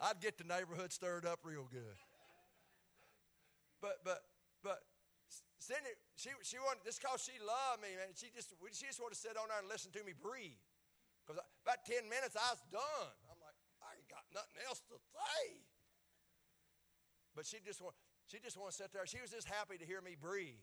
[0.00, 1.98] I'd get the neighborhood stirred up real good
[3.82, 4.22] but but
[4.62, 4.86] but
[5.58, 8.14] Cindy, she she wanted just cause she loved me, man.
[8.14, 10.62] She just she just wanted to sit on there and listen to me breathe.
[11.26, 13.14] Because about ten minutes I was done.
[13.26, 15.42] I'm like, I ain't got nothing else to say.
[17.34, 17.98] But she just want
[18.30, 19.02] she just want to sit there.
[19.04, 20.62] She was just happy to hear me breathe.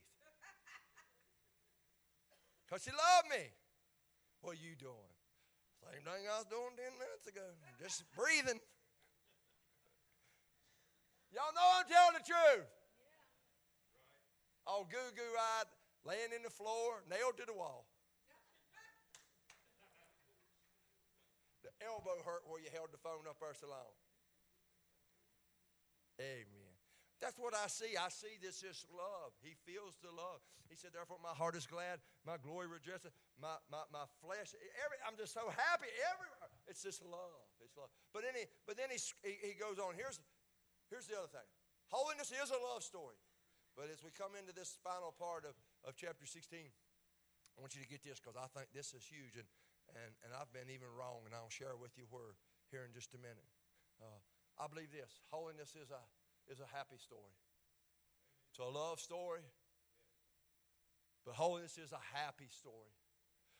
[2.63, 3.51] Because she loved me.
[4.41, 5.11] What are you doing?
[5.83, 7.43] Same thing I was doing 10 minutes ago.
[7.79, 8.59] Just breathing.
[11.31, 12.67] Y'all know I'm telling the truth
[14.69, 15.65] all goo goo eyed,
[16.05, 17.89] laying in the floor, nailed to the wall.
[21.65, 23.93] the elbow hurt where you held the phone up there so long.
[26.21, 26.58] Amen.
[27.19, 27.99] That's what I see.
[27.99, 29.35] I see this is love.
[29.43, 30.39] He feels the love.
[30.71, 34.97] He said, Therefore, my heart is glad, my glory rejoices, my, my, my flesh, every,
[35.03, 36.47] I'm just so happy everywhere.
[36.69, 37.43] It's just love.
[37.59, 37.91] It's love.
[38.15, 39.97] But then he, but then he, he, he goes on.
[39.99, 40.21] Here's,
[40.87, 41.47] here's the other thing
[41.89, 43.17] holiness is a love story.
[43.73, 45.55] But as we come into this final part of,
[45.87, 49.39] of chapter 16, I want you to get this because I think this is huge.
[49.39, 49.47] And,
[49.97, 52.37] and, and I've been even wrong, and I'll share with you where
[52.69, 53.49] here in just a minute.
[53.97, 54.21] Uh,
[54.61, 56.01] I believe this holiness is a,
[56.49, 57.37] is a happy story,
[58.51, 59.45] it's a love story,
[61.25, 62.93] but holiness is a happy story.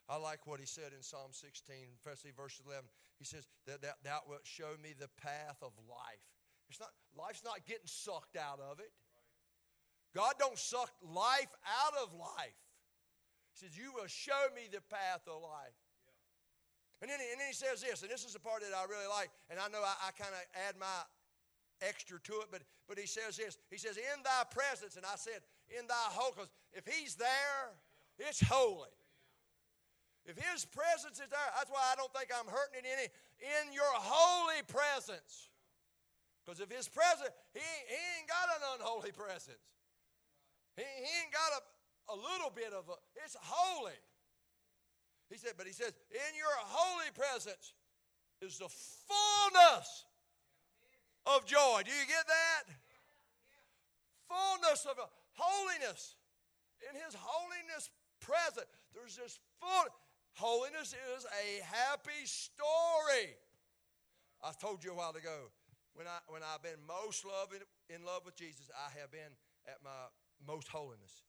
[0.10, 2.89] I like what he said in Psalm 16, especially verse 11.
[3.19, 6.25] He says that, that thou wilt show me the path of life.
[6.69, 8.89] It's not life's not getting sucked out of it.
[10.15, 12.58] God don't suck life out of life.
[13.54, 15.78] He says, You will show me the path of life.
[17.02, 19.08] And then, and then he says this, and this is the part that I really
[19.08, 20.99] like, and I know I, I kind of add my
[21.82, 23.58] extra to it, but, but he says this.
[23.70, 27.74] He says, In thy presence, and I said, In thy because if he's there,
[28.18, 28.94] it's holy.
[30.26, 33.08] If his presence is there, that's why I don't think I'm hurting it any.
[33.39, 35.50] In your holy presence.
[36.44, 39.63] Because if his presence, he, he ain't got an unholy presence.
[40.76, 41.62] He, he ain't got a,
[42.13, 43.98] a little bit of a, it's holy.
[45.30, 47.74] He said, but he says, in your holy presence
[48.42, 50.09] is the fullness
[51.26, 51.82] of joy.
[51.84, 52.64] Do you get that?
[54.28, 54.98] Fullness of
[55.34, 56.16] holiness.
[56.90, 59.90] In his holiness present, there's this full.
[60.36, 63.36] Holiness is a happy story.
[64.44, 65.52] I told you a while ago,
[65.96, 67.60] when, I, when I've been most love in,
[67.94, 69.36] in love with Jesus, I have been
[69.68, 70.08] at my
[70.48, 71.28] most holiness.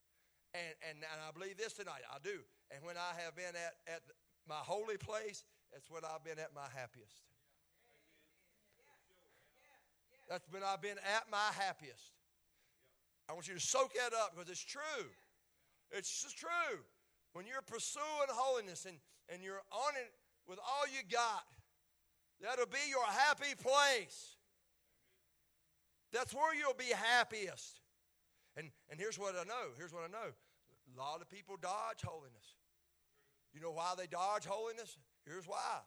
[0.54, 2.38] And, and, and I believe this tonight, I do.
[2.70, 4.02] And when I have been at, at
[4.46, 7.22] my holy place, that's when I've been at my happiest.
[10.30, 12.14] That's when I've been at my happiest.
[13.28, 15.10] I want you to soak that up because it's true.
[15.90, 16.78] It's just true.
[17.32, 18.96] When you're pursuing holiness and,
[19.28, 20.12] and you're on it
[20.46, 21.44] with all you got,
[22.40, 24.36] that'll be your happy place.
[26.12, 27.80] That's where you'll be happiest.
[28.56, 29.74] And, and here's what I know.
[29.76, 30.30] Here's what I know.
[30.30, 32.54] A lot of people dodge holiness.
[33.52, 34.96] You know why they dodge holiness?
[35.26, 35.78] Here's why.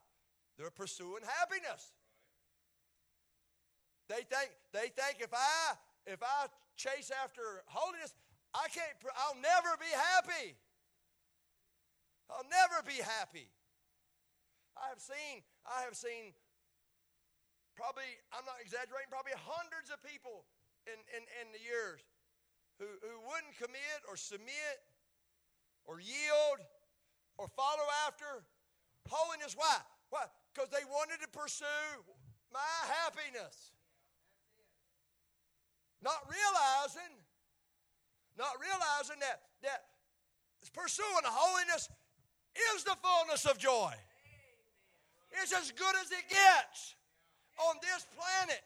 [0.57, 1.93] They're pursuing happiness.
[4.09, 8.13] They think they think if I if I chase after holiness,
[8.53, 10.55] I can't I'll never be happy.
[12.29, 13.47] I'll never be happy.
[14.75, 16.35] I have seen I have seen
[17.75, 20.43] probably I'm not exaggerating probably hundreds of people
[20.85, 22.03] in in, in the years
[22.79, 24.83] who, who wouldn't commit or submit
[25.85, 26.59] or yield
[27.37, 28.43] or follow after
[29.07, 29.55] holiness.
[29.55, 29.77] Why?
[30.09, 30.25] Why?
[30.53, 31.93] Because they wanted to pursue
[32.51, 33.72] my happiness.
[36.03, 37.13] Not realizing,
[38.37, 39.83] not realizing that, that
[40.73, 41.89] pursuing holiness
[42.75, 43.93] is the fullness of joy.
[45.41, 46.95] It's as good as it gets
[47.57, 48.61] on this planet.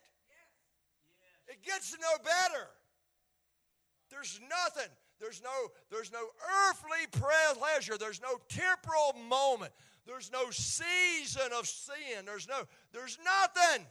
[1.47, 2.67] It gets no better.
[4.10, 5.50] There's nothing there's no,
[5.89, 6.28] there's no
[6.69, 7.97] earthly pleasure.
[7.97, 9.71] There's no temporal moment.
[10.06, 12.26] There's no season of sin.
[12.26, 12.62] There's no,
[12.93, 13.86] there's nothing.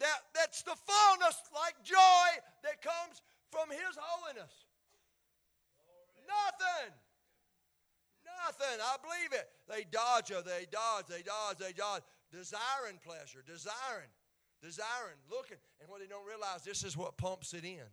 [0.00, 2.28] That, that's the fullness like joy
[2.64, 3.20] that comes
[3.52, 4.52] from His holiness.
[6.24, 6.92] Nothing.
[8.24, 8.78] Nothing.
[8.80, 9.48] I believe it.
[9.68, 10.44] They dodge it.
[10.44, 11.06] They dodge.
[11.06, 11.58] They dodge.
[11.58, 12.02] They dodge.
[12.32, 13.44] Desiring pleasure.
[13.44, 14.08] Desiring.
[14.62, 15.20] Desiring.
[15.30, 15.58] Looking.
[15.80, 17.90] And what they don't realize, this is what pumps it in.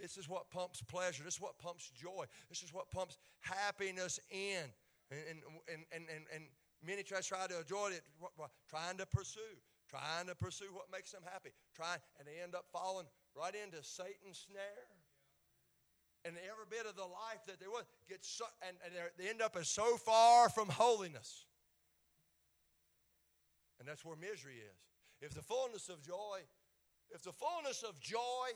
[0.00, 1.22] This is what pumps pleasure.
[1.24, 2.24] This is what pumps joy.
[2.48, 4.64] This is what pumps happiness in.
[5.10, 6.44] And, and, and, and, and
[6.84, 8.02] many try, try to avoid it,
[8.68, 9.40] trying to pursue,
[9.88, 13.82] trying to pursue what makes them happy, trying, and they end up falling right into
[13.82, 14.86] Satan's snare.
[16.24, 19.40] And every bit of the life that they want gets so, and, and they end
[19.40, 21.46] up as so far from holiness.
[23.78, 24.78] And that's where misery is.
[25.22, 26.42] If the fullness of joy,
[27.10, 28.50] if the fullness of joy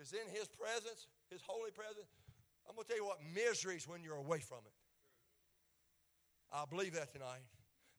[0.00, 2.08] is in His presence, His holy presence,
[2.68, 4.74] I'm going to tell you what misery is when you're away from it.
[6.52, 7.44] I believe that tonight.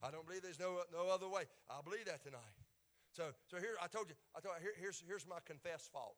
[0.02, 1.42] I don't believe there's no, no other way.
[1.70, 2.57] I believe that tonight.
[3.18, 6.14] So, so here, I told you, I told here, here's, here's my confessed fault.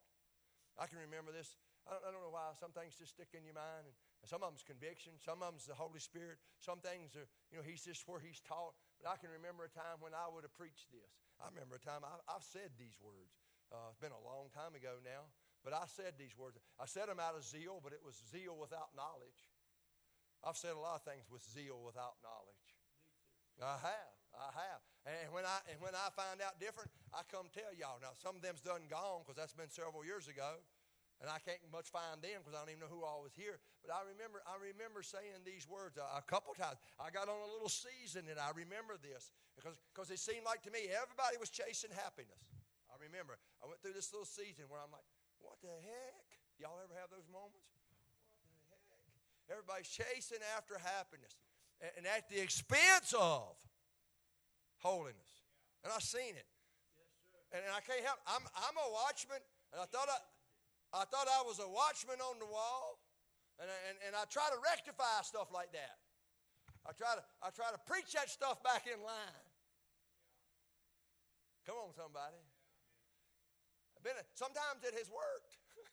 [0.76, 1.56] I can remember this.
[1.88, 2.52] I don't, I don't know why.
[2.60, 3.88] Some things just stick in your mind.
[3.88, 3.96] And,
[4.28, 5.16] some of them's conviction.
[5.16, 6.36] Some of them's the Holy Spirit.
[6.60, 8.76] Some things are, you know, He's just where He's taught.
[9.00, 11.08] But I can remember a time when I would have preached this.
[11.40, 13.32] I remember a time I, I've said these words.
[13.72, 15.32] Uh, it's been a long time ago now.
[15.64, 16.60] But I said these words.
[16.76, 19.48] I said them out of zeal, but it was zeal without knowledge.
[20.44, 22.68] I've said a lot of things with zeal without knowledge.
[23.56, 24.16] I have.
[24.36, 24.84] I have.
[25.08, 27.96] And when I and when I find out different, I come tell y'all.
[28.04, 30.60] Now some of them's done gone because that's been several years ago,
[31.24, 33.56] and I can't much find them because I don't even know who all was here.
[33.80, 36.76] But I remember I remember saying these words a, a couple times.
[37.00, 40.60] I got on a little season and I remember this because because it seemed like
[40.68, 42.52] to me everybody was chasing happiness.
[42.92, 45.06] I remember I went through this little season where I'm like,
[45.40, 46.28] what the heck?
[46.60, 47.72] Y'all ever have those moments?
[48.68, 49.16] What the heck?
[49.48, 51.40] Everybody's chasing after happiness
[51.80, 53.56] and, and at the expense of
[54.80, 55.44] holiness.
[55.84, 56.48] And I've seen it.
[57.52, 58.20] And I can't help.
[58.28, 59.42] I'm, I'm a watchman,
[59.74, 60.20] and I thought I,
[60.94, 62.98] I thought I was a watchman on the wall,
[63.58, 65.98] And, and, and I try to rectify stuff like that.
[66.86, 69.46] I try to, I try to preach that stuff back in line.
[71.68, 72.40] Come on, somebody.
[73.94, 75.60] I've been, sometimes it has worked.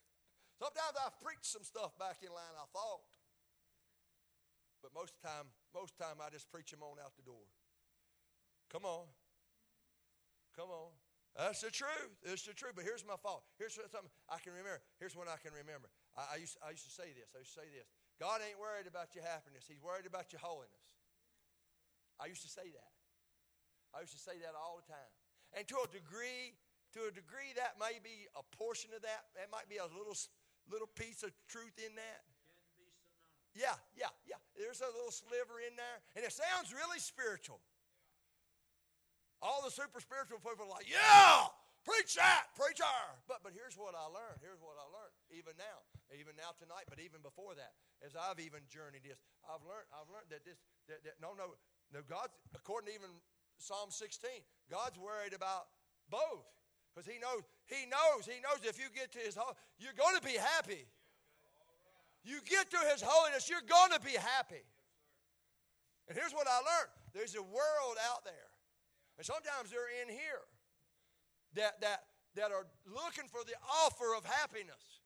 [0.63, 3.03] sometimes I've preached some stuff back in line, I thought.
[4.79, 7.43] But most time, most time I just preach them on out the door.
[8.71, 9.07] Come on.
[10.55, 10.91] Come on.
[11.37, 12.17] That's the truth.
[12.25, 12.73] It's the truth.
[12.73, 13.45] But here's my fault.
[13.61, 14.81] Here's something I can remember.
[14.97, 15.85] Here's what I can remember.
[16.17, 17.29] I, I, used, I used to say this.
[17.37, 17.85] I used to say this.
[18.17, 19.69] God ain't worried about your happiness.
[19.69, 20.81] He's worried about your holiness.
[22.17, 22.91] I used to say that.
[23.93, 25.11] I used to say that all the time.
[25.53, 26.57] And to a degree,
[26.97, 29.29] to a degree, that may be a portion of that.
[29.37, 30.17] That might be a little,
[30.65, 32.25] little piece of truth in that.
[33.53, 34.41] Yeah, yeah, yeah.
[34.57, 35.97] There's a little sliver in there.
[36.17, 37.61] And it sounds really spiritual.
[39.41, 41.49] All the super spiritual people are like, yeah,
[41.85, 42.97] preach that, preacher.
[43.29, 44.41] But but here's what I learned.
[44.41, 45.13] Here's what I learned.
[45.29, 45.77] Even now,
[46.09, 50.09] even now tonight, but even before that, as I've even journeyed this, I've learned I've
[50.09, 50.57] learned that this
[50.89, 51.53] that, that no no
[51.93, 53.13] no God according to even
[53.57, 54.29] Psalm 16,
[54.69, 55.67] God's worried about
[56.09, 56.45] both.
[56.93, 59.37] Because he knows, he knows, he knows if you get to his
[59.77, 60.85] you're going to be happy.
[62.23, 64.65] You get to his holiness, you're going to be happy.
[66.07, 68.46] And here's what I learned there's a world out there
[69.17, 70.45] and sometimes they're in here
[71.55, 72.03] that, that,
[72.35, 75.01] that are looking for the offer of happiness.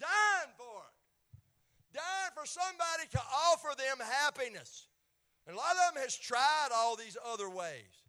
[0.00, 0.94] Dying for it.
[1.92, 3.20] Dying for somebody to
[3.52, 4.88] offer them happiness.
[5.46, 8.02] And a lot of them has tried all these other ways.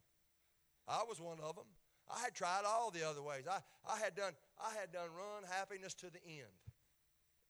[0.87, 1.67] I was one of them.
[2.09, 3.43] I had tried all the other ways.
[3.49, 6.53] I, I had done I had done run happiness to the end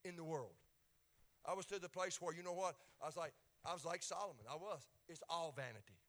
[0.03, 0.55] in the world.
[1.45, 2.75] I was to the place where you know what?
[3.01, 3.33] I was like
[3.65, 4.45] I was like Solomon.
[4.49, 4.87] I was.
[5.09, 5.99] It's all vanity.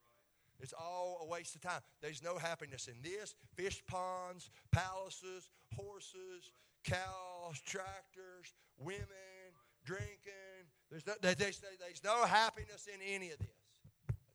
[0.60, 1.80] It's all a waste of time.
[2.00, 3.34] There's no happiness in this.
[3.54, 6.50] Fish ponds, palaces, horses,
[6.84, 9.52] cows, tractors, women,
[9.84, 10.64] drinking.
[10.90, 13.48] There's no, there's, there's no happiness in any of this.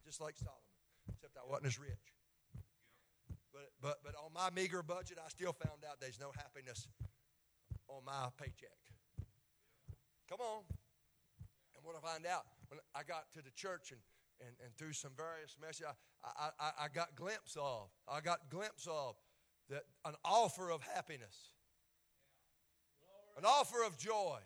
[0.06, 0.62] Just like Solomon,
[1.10, 2.16] except I wasn't as rich.
[3.54, 6.88] But, but, but on my meager budget, I still found out there's no happiness
[7.88, 8.78] on my paycheck.
[10.30, 10.64] Come on.
[11.76, 14.00] And what I find out when I got to the church and
[14.46, 15.88] and, and through some various messages,
[16.24, 19.16] I, I, I got glimpse of, I got glimpse of
[19.70, 21.54] that an offer of happiness,
[23.38, 24.40] an offer of joy,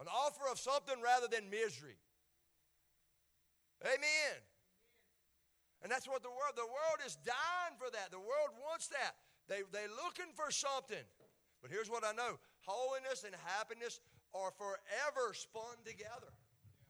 [0.00, 1.96] an offer of something rather than misery.
[3.84, 4.36] Amen.
[5.82, 8.10] And that's what the world, the world is dying for that.
[8.10, 9.14] The world wants that.
[9.48, 11.04] They, they're looking for something.
[11.62, 14.00] But here's what I know holiness and happiness
[14.34, 16.32] are forever spun together.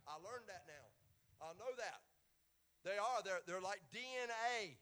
[0.09, 0.86] I learned that now.
[1.41, 2.01] I know that.
[2.85, 3.23] They are.
[3.25, 4.77] They're, they're like DNA.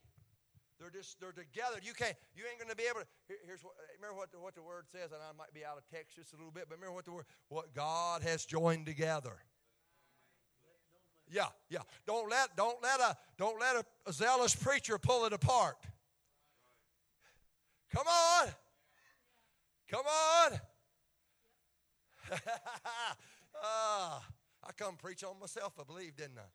[0.79, 1.79] They're just they're together.
[1.81, 2.15] You can't.
[2.35, 3.07] You ain't going to be able to.
[3.27, 3.73] Here, here's what.
[3.99, 6.33] Remember what the, what the word says, and I might be out of text just
[6.33, 7.25] a little bit, but remember what the word.
[7.47, 9.37] What God has joined together.
[11.29, 11.79] Yeah, yeah.
[12.05, 15.77] Don't let don't let a don't let a, a zealous preacher pull it apart.
[17.93, 18.47] Come on.
[19.89, 20.59] Come on.
[23.63, 24.23] ah.
[24.65, 26.49] I come preach on myself, I believe, didn't I?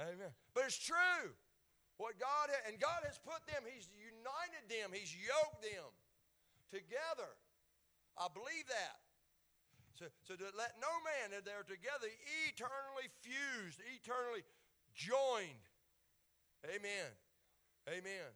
[0.00, 0.32] Amen.
[0.54, 1.36] But it's true.
[2.00, 5.92] What God and God has put them, He's united them, He's yoked them
[6.72, 7.28] together.
[8.16, 8.96] I believe that.
[9.92, 12.08] So, so to let no man that they're together
[12.48, 14.40] eternally fused, eternally
[14.96, 15.68] joined.
[16.64, 17.12] Amen.
[17.84, 18.32] Amen.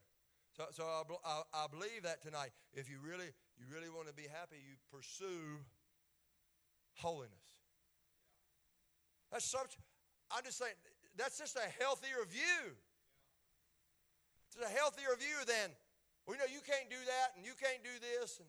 [0.53, 2.53] So, so I, I, I believe that tonight.
[2.75, 5.57] If you really, you really want to be happy, you pursue
[6.95, 7.54] holiness.
[9.35, 9.75] That's such,
[10.31, 10.79] I'm just saying,
[11.19, 12.79] that's just a healthier view.
[14.47, 15.75] It's a healthier view than,
[16.23, 18.39] well, you know, you can't do that and you can't do this.
[18.39, 18.47] And,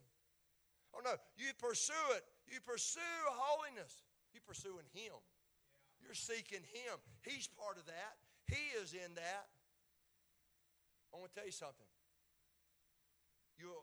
[0.94, 2.22] oh, no, you pursue it.
[2.46, 4.06] You pursue holiness.
[4.30, 5.18] You're pursuing Him.
[5.98, 7.02] You're seeking Him.
[7.26, 8.22] He's part of that.
[8.46, 9.50] He is in that.
[11.10, 11.90] I want to tell you something.
[13.58, 13.74] you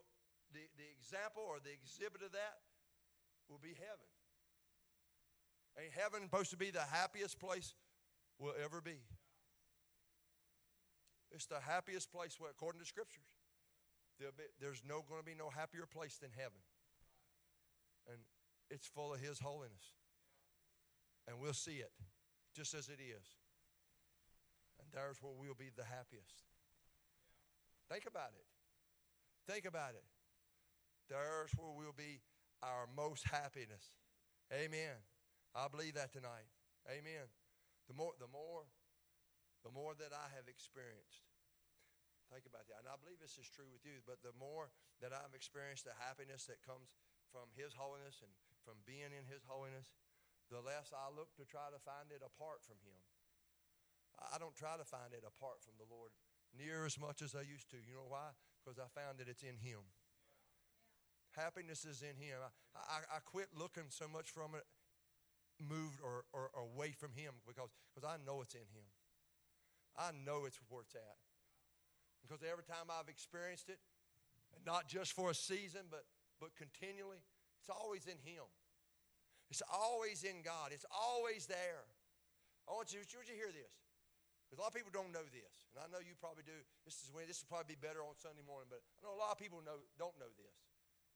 [0.55, 2.63] the, the example or the exhibit of that
[3.51, 4.07] will be heaven.
[5.81, 7.75] Ain't heaven supposed to be the happiest place
[8.39, 9.01] we'll ever be?
[11.31, 13.25] It's the happiest place, according to scriptures.
[14.19, 16.61] Be, there's no going to be no happier place than heaven.
[18.07, 18.19] And
[18.71, 19.97] it's full of His holiness.
[21.27, 21.93] And we'll see it
[22.55, 23.27] just as it is.
[24.79, 26.43] And there's where we'll be the happiest.
[27.91, 28.45] Think about it.
[29.51, 30.05] Think about it.
[31.09, 32.21] There's where we'll be
[32.63, 33.85] our most happiness.
[34.53, 34.97] Amen.
[35.53, 36.49] I believe that tonight.
[36.89, 37.29] Amen.
[37.87, 38.67] The more, the more,
[39.63, 41.29] the more that I have experienced.
[42.33, 42.81] Think about that.
[42.81, 44.73] And I believe this is true with you, but the more
[45.05, 46.97] that I've experienced the happiness that comes
[47.29, 48.33] from His holiness and
[48.65, 49.93] from being in His holiness,
[50.49, 52.97] the less I look to try to find it apart from Him.
[54.17, 56.17] I don't try to find it apart from the Lord
[56.57, 57.81] near as much as I used to.
[57.81, 58.33] You know why?
[58.61, 59.85] Because I found that it's in Him.
[61.37, 62.41] Happiness is in Him.
[62.41, 64.65] I, I, I quit looking so much from it,
[65.69, 68.89] moved or, or, or away from Him because because I know it's in Him.
[69.97, 71.21] I know it's where it's at.
[72.25, 73.77] Because every time I've experienced it,
[74.65, 76.07] not just for a season, but,
[76.41, 77.21] but continually,
[77.61, 78.47] it's always in Him.
[79.51, 80.73] It's always in God.
[80.73, 81.85] It's always there.
[82.65, 83.75] I want you, want you to hear this.
[84.49, 85.69] Because a lot of people don't know this.
[85.77, 86.57] And I know you probably do.
[86.89, 89.21] This is when this will probably be better on Sunday morning, but I know a
[89.21, 90.57] lot of people know, don't know this.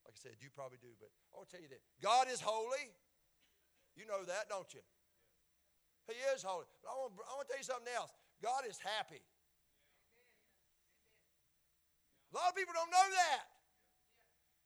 [0.05, 2.41] Like I said, you probably do, but I want to tell you that God is
[2.41, 2.93] holy.
[3.97, 4.85] You know that, don't you?
[6.07, 6.69] He is holy.
[6.85, 8.13] But I want, I want to tell you something else.
[8.39, 9.19] God is happy.
[12.31, 13.43] A lot of people don't know that.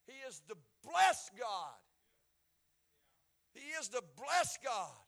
[0.05, 1.79] He is the blessed God.
[3.55, 4.99] He is the blessed God.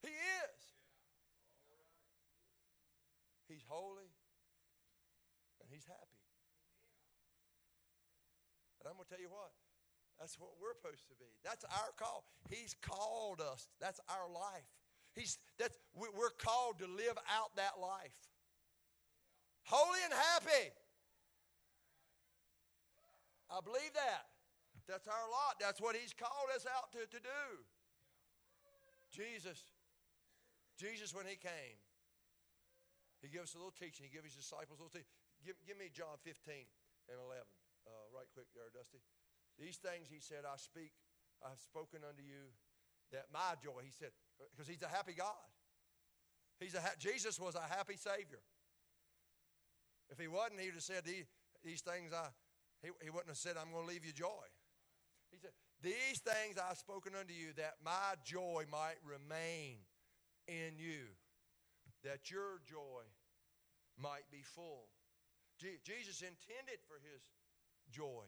[0.00, 0.60] He is.
[3.48, 4.08] He's holy
[5.60, 6.20] and he's happy.
[8.80, 9.52] And I'm going to tell you what,
[10.22, 11.26] that's what we're supposed to be.
[11.42, 12.22] That's our call.
[12.46, 13.66] He's called us.
[13.82, 14.70] That's our life.
[15.18, 18.14] He's, that's, we're called to live out that life.
[19.66, 20.70] Holy and happy.
[23.50, 24.30] I believe that.
[24.86, 25.58] That's our lot.
[25.58, 27.42] That's what He's called us out to, to do.
[29.10, 29.58] Jesus,
[30.78, 31.82] Jesus, when He came,
[33.18, 34.06] He gave us a little teaching.
[34.06, 35.18] He gave His disciples a little teaching.
[35.42, 36.54] Give, give me John 15
[37.10, 37.42] and 11,
[37.90, 39.02] uh, right quick there, Dusty.
[39.58, 40.92] These things He said, I speak,
[41.44, 42.52] I've spoken unto you,
[43.12, 44.10] that my joy, He said,
[44.52, 45.48] because He's a happy God.
[46.60, 48.40] He's a ha- Jesus was a happy Savior.
[50.10, 51.26] If He wasn't, He would have said, These,
[51.64, 52.28] these things I,
[52.82, 54.46] he, he wouldn't have said, I'm going to leave you joy.
[55.30, 59.78] He said, These things I've spoken unto you, that my joy might remain
[60.48, 61.14] in you,
[62.04, 63.06] that your joy
[63.96, 64.88] might be full.
[65.58, 67.22] Je- Jesus intended for his
[67.90, 68.24] joy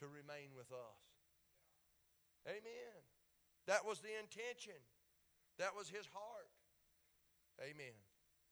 [0.00, 1.04] to remain with us.
[2.48, 2.96] Amen.
[3.68, 4.80] That was the intention,
[5.60, 6.50] that was his heart.
[7.60, 7.92] Amen.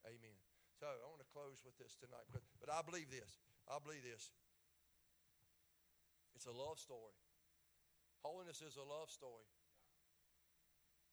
[0.04, 0.36] Amen.
[0.76, 3.40] So I want to close with this tonight, but, but I believe this.
[3.66, 4.30] I believe this.
[6.36, 7.18] It's a love story.
[8.22, 9.48] Holiness is a love story.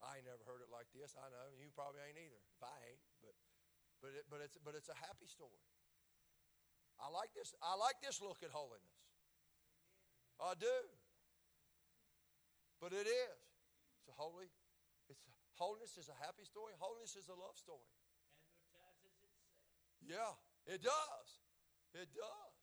[0.05, 1.17] I ain't never heard it like this.
[1.17, 2.37] I know you probably ain't either.
[2.37, 3.33] If I ain't, but
[4.03, 5.65] but it, but it's but it's a happy story.
[7.01, 7.57] I like this.
[7.63, 9.01] I like this look at holiness.
[10.39, 10.77] I do.
[12.81, 13.39] But it is.
[13.99, 14.51] It's a holy.
[15.09, 15.21] It's
[15.55, 16.75] holiness is a happy story.
[16.77, 17.87] Holiness is a love story.
[18.75, 19.33] Advertises itself.
[20.03, 20.33] Yeah,
[20.67, 21.29] it does.
[21.95, 22.59] It does.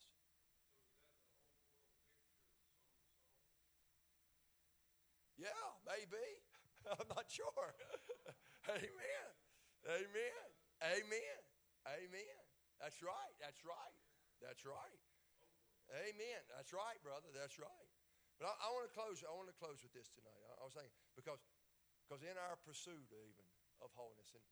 [5.41, 6.23] Yeah, maybe.
[6.93, 7.67] I'm not sure.
[8.71, 9.29] Amen.
[9.89, 10.47] Amen.
[10.83, 11.41] Amen.
[11.89, 12.43] Amen.
[12.79, 13.35] That's right.
[13.43, 13.97] That's right.
[14.39, 14.99] That's right.
[15.93, 16.41] Amen.
[16.49, 17.29] That's right, brother.
[17.37, 17.89] That's right.
[18.41, 19.21] But I, I want to close.
[19.21, 20.41] I want to close with this tonight.
[20.49, 21.45] I, I was saying because
[22.09, 23.47] because in our pursuit even
[23.85, 24.45] of holiness, and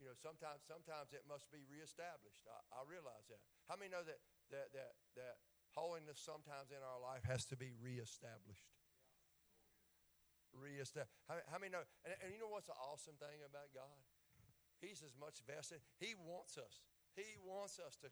[0.00, 2.48] you know, sometimes sometimes it must be reestablished.
[2.48, 3.40] I, I realize that.
[3.68, 5.36] How many know that that that that
[5.76, 8.72] holiness sometimes in our life has to be reestablished?
[10.56, 11.12] reestablished.
[11.28, 11.84] How, how many know?
[12.08, 14.00] And, and you know what's the awesome thing about God?
[14.80, 15.80] He's as much vested.
[16.00, 16.84] He wants us.
[17.16, 18.08] He wants us to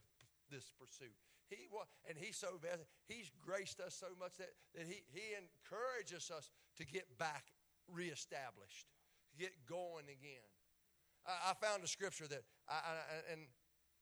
[0.49, 1.17] this pursuit.
[1.49, 1.69] He
[2.09, 2.61] and he's so.
[3.07, 7.53] He's graced us so much that, that he, he encourages us to get back
[7.93, 8.89] reestablished,
[9.39, 10.49] get going again.
[11.27, 13.45] I, I found a scripture that I, I, and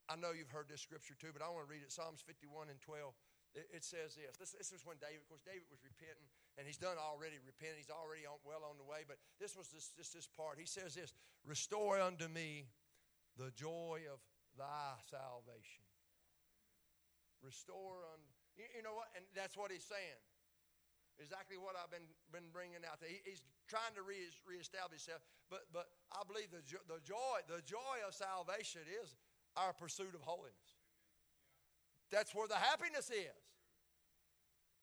[0.06, 1.90] I know you've heard this scripture too, but I want to read it.
[1.90, 3.14] Psalms 51 and 12
[3.54, 4.36] it, says this.
[4.40, 4.56] this.
[4.56, 6.24] This was when David, of course, David was repenting,
[6.56, 7.84] and he's done already repenting.
[7.84, 10.56] He's already on, well on the way, but this was this, this, this part.
[10.56, 11.12] He says this
[11.44, 12.72] Restore unto me
[13.36, 14.24] the joy of
[14.56, 15.84] thy salvation.
[17.42, 18.18] Restore on.
[18.54, 19.10] you, you know what?
[19.18, 20.22] And that's what he's saying.
[21.20, 23.10] Exactly what I've been, been bringing out there.
[23.10, 24.16] He, he's trying to re,
[24.46, 29.14] reestablish himself, but, but I believe the, the, joy, the joy of salvation is
[29.58, 30.80] our pursuit of holiness.
[32.08, 33.42] That's where the happiness is.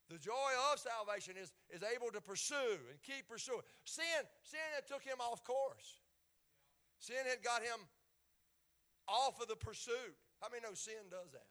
[0.10, 3.62] The joy of salvation is, is able to pursue and keep pursuing.
[3.86, 6.02] Sin, sin had took him off course.
[6.98, 7.78] Sin had got him
[9.08, 10.18] off of the pursuit.
[10.42, 11.46] How many know sin does that?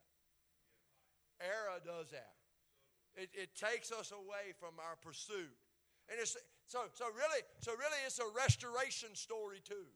[1.41, 2.35] Error does that.
[3.15, 5.55] It, it takes us away from our pursuit.
[6.09, 6.37] And it's
[6.67, 9.89] so so really, so really it's a restoration story too.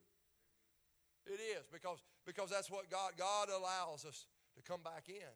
[1.25, 5.33] It is because because that's what God God allows us to come back in.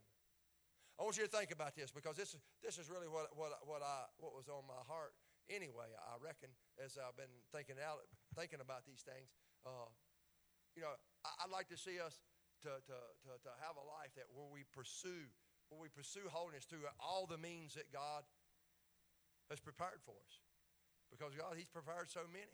[0.97, 3.57] I want you to think about this because this is this is really what what
[3.65, 5.13] what I what was on my heart
[5.49, 5.89] anyway.
[5.97, 8.05] I reckon as I've been thinking out
[8.35, 9.33] thinking about these things.
[9.65, 9.89] Uh,
[10.77, 10.93] you know,
[11.25, 12.21] I, would like to see us
[12.61, 15.25] to, to, to, to have a life that where we pursue
[15.69, 18.23] where we pursue holiness through all the means that God
[19.49, 20.33] has prepared for us.
[21.11, 22.51] Because God, He's prepared so many.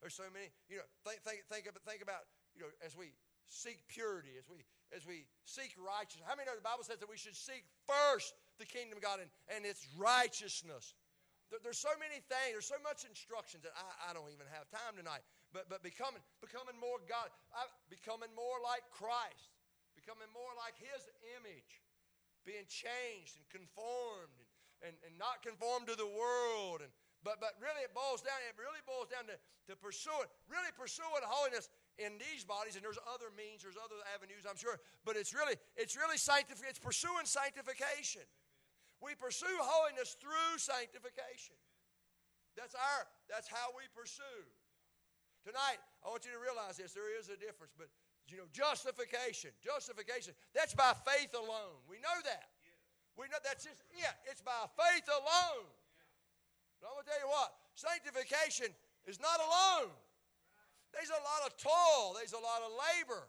[0.00, 0.52] There's so many.
[0.70, 3.14] You know, think think think about, think about you know as we
[3.48, 4.62] seek purity, as we
[4.94, 6.26] as we seek righteousness.
[6.26, 9.18] How many know the Bible says that we should seek first the kingdom of God
[9.18, 10.94] and, and its righteousness?
[11.50, 14.70] There, there's so many things, there's so much instructions that I, I don't even have
[14.70, 15.26] time tonight.
[15.50, 19.54] But but becoming becoming more God, I, becoming more like Christ,
[19.98, 21.02] becoming more like His
[21.40, 21.82] image,
[22.46, 24.48] being changed and conformed and,
[24.86, 26.94] and, and not conformed to the world and
[27.26, 28.38] but, but really, it boils down.
[28.46, 31.66] It really boils down to, to pursuing, really pursuing holiness
[31.98, 32.78] in these bodies.
[32.78, 34.78] And there's other means, there's other avenues, I'm sure.
[35.02, 36.70] But it's really, it's really sanctification.
[36.70, 38.22] It's pursuing sanctification.
[39.02, 41.58] We pursue holiness through sanctification.
[42.54, 43.10] That's our.
[43.26, 44.46] That's how we pursue.
[45.42, 46.94] Tonight, I want you to realize this.
[46.94, 47.90] There is a difference, but
[48.26, 50.34] you know, justification, justification.
[50.54, 51.78] That's by faith alone.
[51.86, 52.50] We know that.
[53.14, 54.12] We know that's just yeah.
[54.28, 55.66] It's by faith alone.
[56.82, 58.68] But I'm to tell you what, sanctification
[59.08, 59.94] is not alone.
[60.92, 63.24] There's a lot of toil, there's a lot of labor.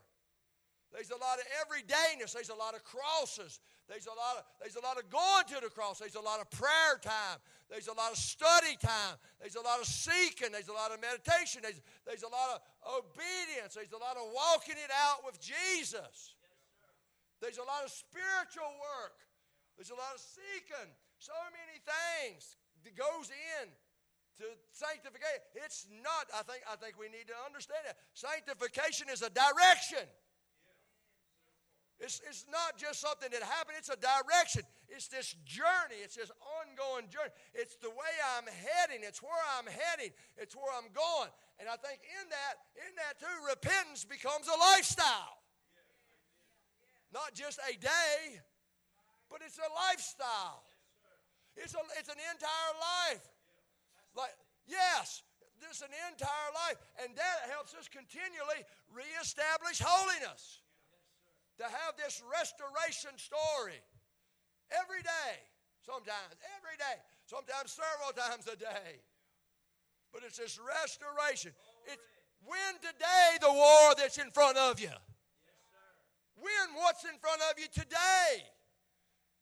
[0.93, 2.31] There's a lot of everydayness.
[2.31, 3.59] There's a lot of crosses.
[3.87, 6.03] There's a lot of, there's a lot of going to the cross.
[6.03, 7.39] There's a lot of prayer time.
[7.71, 9.15] There's a lot of study time.
[9.39, 10.51] There's a lot of seeking.
[10.51, 11.63] There's a lot of meditation.
[11.63, 13.79] There's, there's a lot of obedience.
[13.79, 16.35] There's a lot of walking it out with Jesus.
[17.39, 19.23] There's a lot of spiritual work.
[19.79, 20.91] There's a lot of seeking.
[21.23, 23.71] So many things that goes in
[24.43, 25.47] to sanctification.
[25.63, 27.97] It's not, I think, I think we need to understand that.
[28.13, 30.05] Sanctification is a direction.
[31.99, 34.61] It's, it's not just something that happened, it's a direction.
[34.87, 36.29] It's this journey, it's this
[36.61, 37.33] ongoing journey.
[37.57, 41.33] It's the way I'm heading, it's where I'm heading, it's where I'm going.
[41.57, 42.53] And I think in that,
[42.85, 45.41] in that too, repentance becomes a lifestyle.
[47.09, 48.37] Not just a day,
[49.29, 50.69] but it's a lifestyle.
[51.57, 53.25] It's, a, it's an entire life.
[54.13, 54.37] Like,
[54.69, 55.25] yes,
[55.57, 56.77] this is an entire life.
[57.01, 58.61] And that helps us continually
[58.93, 60.61] reestablish holiness.
[61.57, 63.81] To have this restoration story
[64.69, 65.33] every day,
[65.81, 69.01] sometimes, every day, sometimes several times a day.
[70.13, 71.51] But it's this restoration.
[71.85, 72.01] It's
[72.45, 74.93] win today the war that's in front of you.
[76.37, 78.45] Win what's in front of you today.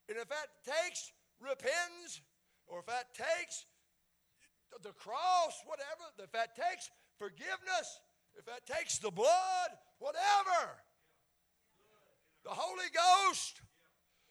[0.07, 1.11] And if that takes
[1.41, 2.21] repentance,
[2.67, 3.65] or if that takes
[4.81, 7.99] the cross, whatever, if that takes forgiveness,
[8.37, 10.79] if that takes the blood, whatever,
[12.45, 13.59] the Holy Ghost,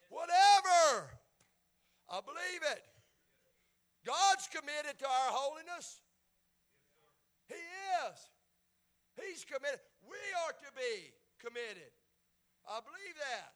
[0.06, 1.10] whatever,
[2.06, 2.86] I believe it.
[4.06, 5.98] God's committed to our holiness.
[7.50, 7.58] He
[8.06, 8.18] is.
[9.18, 9.82] He's committed.
[10.06, 11.10] We are to be
[11.42, 11.90] committed.
[12.70, 13.50] I believe that.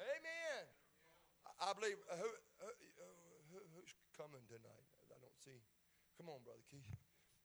[0.00, 0.64] Amen.
[1.60, 2.30] I believe who,
[3.52, 4.88] who, who's coming tonight?
[5.12, 5.60] I don't see.
[6.16, 6.88] Come on, brother Keith.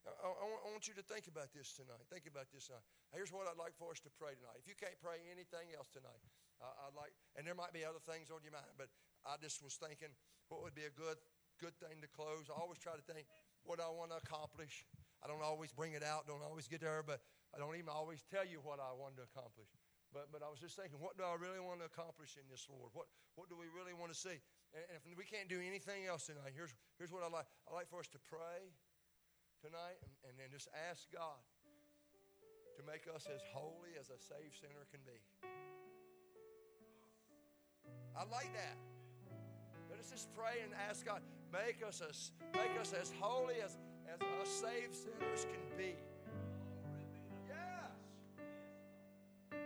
[0.07, 1.99] I, I, I, want you to think about this tonight.
[2.07, 2.85] Think about this tonight.
[3.11, 4.55] Here's what I'd like for us to pray tonight.
[4.55, 6.23] If you can't pray anything else tonight,
[6.63, 8.89] I'd like, and there might be other things on your mind, but
[9.27, 10.09] I just was thinking,
[10.49, 11.19] what would be a good,
[11.61, 12.49] good thing to close?
[12.49, 13.29] I always try to think
[13.61, 14.87] what I want to accomplish.
[15.21, 17.21] I don't always bring it out, don't always get there, but
[17.53, 19.69] I don't even always tell you what I want to accomplish.
[20.15, 22.65] But, but I was just thinking, what do I really want to accomplish in this,
[22.71, 22.95] Lord?
[22.95, 24.39] What, what do we really want to see?
[24.71, 27.47] And if we can't do anything else tonight, here's, here's what I'd like.
[27.67, 28.71] I'd like for us to pray
[29.61, 31.41] tonight and, and then just ask God
[32.77, 35.17] to make us as holy as a saved sinner can be.
[38.15, 38.77] I like that.
[39.89, 43.77] Let us just pray and ask God, make us as, make us as holy as,
[44.13, 45.95] as us saved sinners can be.
[47.47, 47.57] Yes.
[49.51, 49.59] Yes,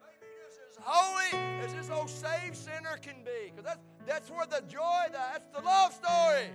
[0.00, 3.50] maybe this is holy as this old saved sinner can be.
[3.50, 6.50] Because that's, that's where the joy, that's the love story.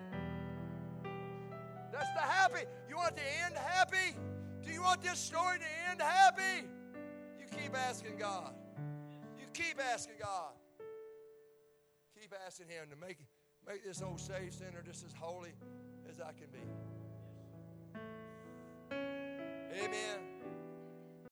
[1.93, 2.65] That's the happy.
[2.89, 4.17] You want to end happy?
[4.65, 6.67] Do you want this story to end happy?
[7.39, 8.51] You keep asking God.
[9.39, 10.53] You keep asking God.
[12.19, 13.19] Keep asking Him to make,
[13.67, 15.53] make this old saved Center just as holy
[16.09, 16.65] as I can be.
[19.79, 20.19] Amen.